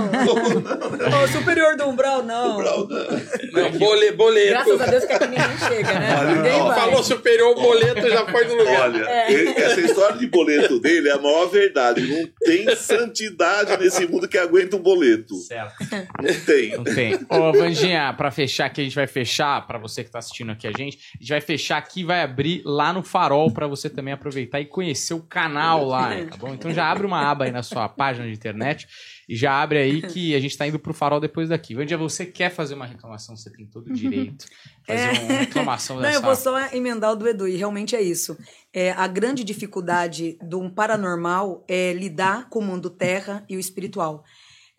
[0.12, 1.10] não!
[1.10, 1.24] não.
[1.24, 2.58] O superior do umbral, não.
[2.60, 4.50] Não, bole, boleto.
[4.50, 6.18] Graças a Deus que aqui ninguém chega, né?
[6.20, 6.80] Olha, Ninguém ó, vai.
[6.80, 8.82] Falou superior, o boleto já foi no lugar.
[8.82, 12.02] Olha, ele- essa história de boleto dele é a maior verdade.
[12.02, 15.36] Não tem santidade nesse mundo que aguenta um boleto.
[15.36, 15.74] Certo.
[16.22, 16.72] Não tem.
[16.78, 17.16] Não tem.
[17.30, 20.68] Ô, Vandinha, pra fechar aqui, a gente vai fechar, pra você que tá assistindo aqui
[20.68, 23.90] a gente, a gente vai fechar aqui e vai abrir lá no Farol pra você
[23.90, 26.54] também aproveitar e conhecer o canal lá, tá bom?
[26.54, 28.88] Então já abre uma aba aí na sua página de internet
[29.30, 31.76] e já abre aí que a gente tá indo pro Farol depois daqui.
[31.76, 34.44] Vandinha, você quer fazer uma reclamação, você tem todo o direito.
[34.88, 35.20] Fazer É.
[35.20, 36.18] uma reclamação Não, dessa...
[36.18, 38.36] eu vou só emendar o do Edu, e realmente é isso.
[38.74, 43.60] É, a grande dificuldade de um paranormal é lidar com o mundo terra e o
[43.60, 44.24] espiritual.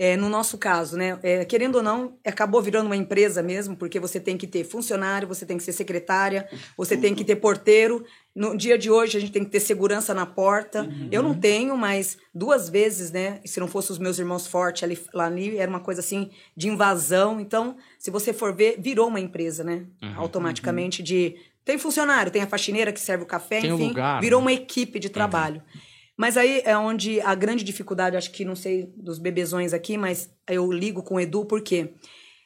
[0.02, 1.18] É, no nosso caso, né?
[1.22, 5.28] é, querendo ou não, acabou virando uma empresa mesmo, porque você tem que ter funcionário,
[5.28, 8.02] você tem que ser secretária, você tem que ter porteiro.
[8.34, 10.88] No dia de hoje, a gente tem que ter segurança na porta.
[11.12, 13.40] Eu não tenho, mas duas vezes, né?
[13.44, 16.68] Se não fosse os meus irmãos fortes ali, lá ali, era uma coisa assim de
[16.68, 17.38] invasão.
[17.38, 19.84] Então, se você for ver, virou uma empresa, né?
[20.16, 21.36] Automaticamente de.
[21.62, 24.46] Tem funcionário, tem a faxineira que serve o café, Tem enfim, lugar, virou né?
[24.46, 25.62] uma equipe de trabalho.
[26.20, 30.30] Mas aí é onde a grande dificuldade, acho que não sei dos bebezões aqui, mas
[30.46, 31.94] eu ligo com o Edu, porque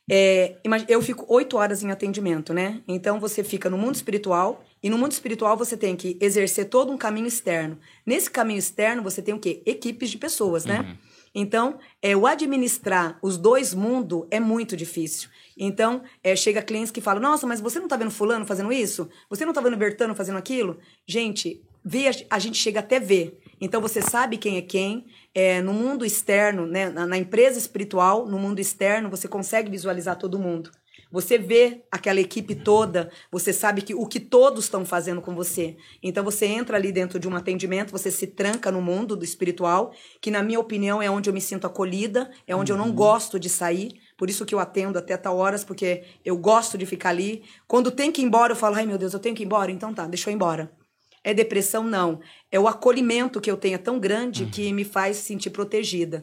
[0.09, 2.83] é, eu fico oito horas em atendimento, né?
[2.87, 6.93] Então você fica no mundo espiritual, e no mundo espiritual você tem que exercer todo
[6.93, 7.77] um caminho externo.
[8.07, 9.61] Nesse caminho externo você tem o quê?
[9.67, 10.97] Equipes de pessoas, né?
[11.35, 15.29] Então, é, o administrar os dois mundos é muito difícil.
[15.59, 19.11] Então, é, chega clientes que falam: Nossa, mas você não tá vendo Fulano fazendo isso?
[19.29, 20.79] Você não tá vendo Bertano fazendo aquilo?
[21.05, 23.41] Gente, vê, a, a gente chega até ver.
[23.61, 25.07] Então, você sabe quem é quem.
[25.35, 30.17] É, no mundo externo, né, na, na empresa espiritual, no mundo externo, você consegue visualizar
[30.17, 30.71] todo mundo.
[31.15, 35.77] Você vê aquela equipe toda, você sabe que o que todos estão fazendo com você.
[36.03, 39.93] Então você entra ali dentro de um atendimento, você se tranca no mundo do espiritual,
[40.21, 43.39] que na minha opinião é onde eu me sinto acolhida, é onde eu não gosto
[43.39, 43.93] de sair.
[44.19, 47.45] Por isso que eu atendo até tal horas, porque eu gosto de ficar ali.
[47.69, 49.71] Quando tem que ir embora, eu falo: "Ai, meu Deus, eu tenho que ir embora".
[49.71, 50.84] Então tá, deixa eu ir embora.
[51.25, 52.21] É depressão não,
[52.53, 56.23] é o acolhimento que eu tenho é tão grande que me faz sentir protegida.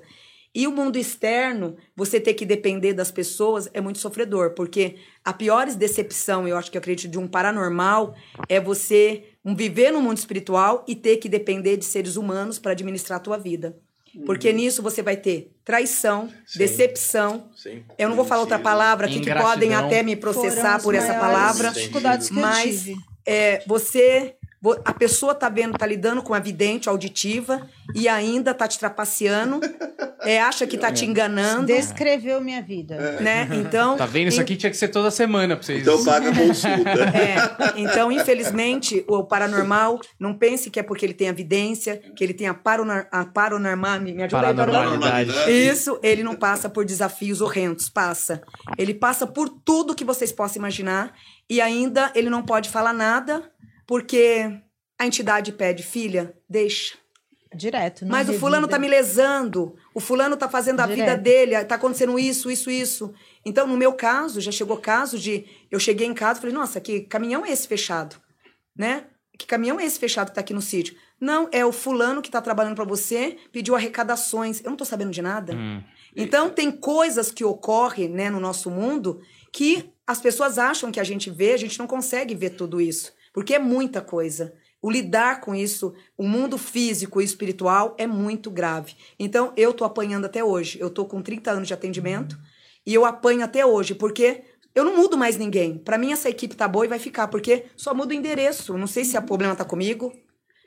[0.54, 5.32] E o mundo externo, você ter que depender das pessoas é muito sofredor, porque a
[5.34, 8.14] pior decepção, eu acho que eu acredito, de um paranormal
[8.50, 12.74] é você um, viver no mundo espiritual e ter que depender de seres humanos para
[12.74, 13.76] administrar a tua vida.
[14.26, 17.50] Porque nisso você vai ter traição, decepção.
[17.56, 17.84] Sim.
[17.98, 21.70] Eu não vou falar outra palavra aqui que podem até me processar por essa palavra.
[21.72, 22.96] dificuldades que eu Mas tive.
[23.26, 24.41] é, você vo-
[24.86, 29.60] a pessoa tá vendo, tá lidando com a vidente auditiva e ainda tá te trapaceando,
[30.22, 33.20] é, acha que tá te enganando, Descreveu minha vida.
[33.20, 33.50] né?
[33.54, 34.28] Então, Tá vendo?
[34.28, 35.82] Isso aqui tinha que ser toda semana pra vocês.
[35.82, 36.92] Então paga a consulta.
[37.12, 42.34] É, então, infelizmente, o paranormal, não pense que é porque ele tem evidência, que ele
[42.34, 44.00] tem a, paronor, a paranormal.
[44.00, 45.32] Me me ajuda aí, Paranormalidade.
[45.52, 48.42] Isso, ele não passa por desafios horrendos, passa.
[48.78, 51.14] Ele passa por tudo que vocês possam imaginar
[51.50, 53.51] e ainda ele não pode falar nada
[53.92, 54.50] porque
[54.98, 56.96] a entidade pede, filha, deixa.
[57.54, 58.06] Direto.
[58.06, 61.22] não Mas o fulano tá me lesando, o fulano tá fazendo a vida Direto.
[61.22, 63.14] dele, tá acontecendo isso, isso, isso.
[63.46, 66.80] Então, no meu caso, já chegou caso de eu cheguei em casa e falei, nossa,
[66.80, 68.16] que caminhão é esse fechado?
[68.74, 69.08] Né?
[69.38, 70.96] Que caminhão é esse fechado que tá aqui no sítio?
[71.20, 74.64] Não, é o fulano que tá trabalhando para você, pediu arrecadações.
[74.64, 75.54] Eu não tô sabendo de nada.
[75.54, 75.84] Hum.
[76.16, 79.20] Então, tem coisas que ocorrem né, no nosso mundo
[79.52, 83.12] que as pessoas acham que a gente vê, a gente não consegue ver tudo isso.
[83.34, 84.54] Porque é muita coisa.
[84.82, 88.96] O lidar com isso, o mundo físico e espiritual é muito grave.
[89.20, 90.80] Então, eu tô apanhando até hoje.
[90.82, 92.38] Eu tô com 30 anos de atendimento
[92.86, 94.42] e eu apanho até hoje, porque
[94.74, 95.78] eu não mudo mais ninguém.
[95.78, 98.76] Para mim, essa equipe tá boa e vai ficar, porque só muda o endereço.
[98.78, 100.12] Não sei se o problema tá comigo.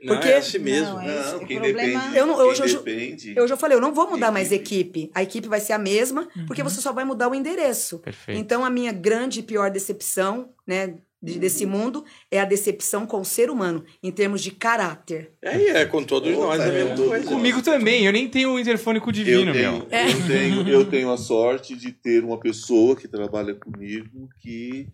[0.02, 0.92] Não, Porque- é assim mesmo.
[0.94, 3.34] Não, é Não, quem problema- depende, Eu não- quem hoje eu ju- depende.
[3.34, 5.00] Eu já falei, eu não vou mudar mais Equipe.
[5.00, 5.10] equipe.
[5.14, 7.98] A equipe vai ser a mesma, porque você só vai mudar o endereço.
[8.00, 8.38] Perfeito.
[8.38, 13.20] Então, a minha grande e pior decepção, né, de- desse mundo é a decepção com
[13.20, 15.32] o ser humano, em termos de caráter.
[15.42, 17.26] É, e é com todos nós a mesma coisa.
[17.28, 19.88] Comigo também, eu nem tenho o interfone com o Eu divino, tenho, meu.
[19.90, 24.88] eu, tenho, eu tenho a sorte de ter uma pessoa que trabalha comigo que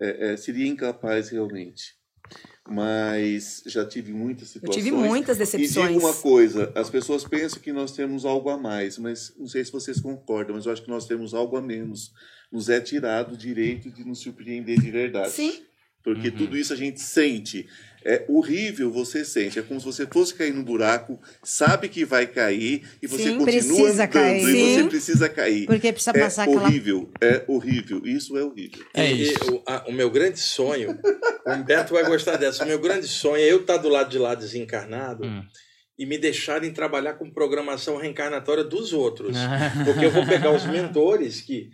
[0.00, 1.94] é, é, seria incapaz realmente.
[2.66, 4.84] Mas já tive muitas Eu situações.
[4.84, 5.88] tive muitas E decepções.
[5.92, 9.62] digo uma coisa, as pessoas pensam que nós temos algo a mais, mas não sei
[9.64, 12.12] se vocês concordam, mas eu acho que nós temos algo a menos.
[12.54, 15.30] Nos é tirado o direito de nos surpreender de verdade.
[15.32, 15.60] Sim.
[16.04, 16.36] Porque Uhum.
[16.36, 17.66] tudo isso a gente sente.
[18.04, 19.58] É horrível, você sente.
[19.58, 23.38] É como se você fosse cair num buraco, sabe que vai cair e você Sim,
[23.38, 24.36] continua precisa andando cair.
[24.42, 24.42] e
[24.76, 24.88] você Sim.
[24.88, 25.66] precisa cair.
[25.66, 26.62] Porque precisa É passar aquela.
[26.62, 28.02] horrível, é horrível.
[28.06, 28.84] Isso é horrível.
[28.94, 29.54] É E- e isso.
[29.54, 30.96] o, a- o meu grande sonho,
[31.46, 32.62] o Humberto vai gostar dessa.
[32.64, 35.42] O meu grande sonho é eu estar do lado de lá desencarnado Hum.
[35.98, 39.34] e me deixarem trabalhar com programação reencarnatória dos outros.
[39.86, 41.70] Porque eu vou pegar os mentores que.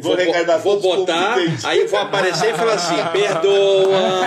[0.00, 0.16] Vou
[0.62, 4.26] vou todos botar, aí vou aparecer e falar assim: perdoa,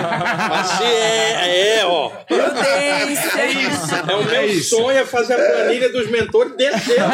[0.52, 2.08] assim é, é, ó.
[2.26, 3.40] Prudência.
[3.40, 3.94] É isso.
[3.94, 4.76] É o meu É isso.
[4.76, 7.04] sonho é fazer a planilha dos mentores descendo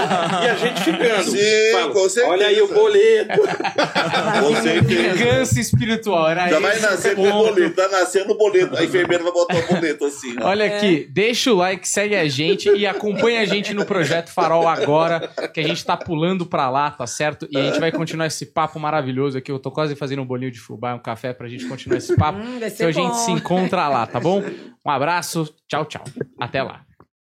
[0.44, 1.22] e a gente ficando.
[1.30, 2.32] Sim, Falo, com certeza.
[2.32, 3.40] Olha aí o boleto.
[3.40, 5.14] Com certeza.
[5.14, 7.74] Vingança espiritual, era Já vai nascer com o boleto.
[7.76, 8.76] Tá nascendo o boleto.
[8.76, 10.34] A enfermeira vai botar o boleto assim.
[10.40, 10.48] ó.
[10.48, 14.68] Olha aqui, deixa o like, segue a gente e acompanha a gente no Projeto Farol
[14.68, 17.46] agora, que a gente tá pulando pra lá, tá certo?
[17.50, 19.50] E a gente vai continuar esse papo maravilhoso aqui.
[19.50, 22.38] Eu tô quase fazendo um bolinho de fubá, um café pra gente continuar esse papo.
[22.38, 24.42] Hum, Então a gente se encontra lá, tá bom?
[24.84, 26.02] Um abraço, tchau, tchau.
[26.38, 26.86] Até lá.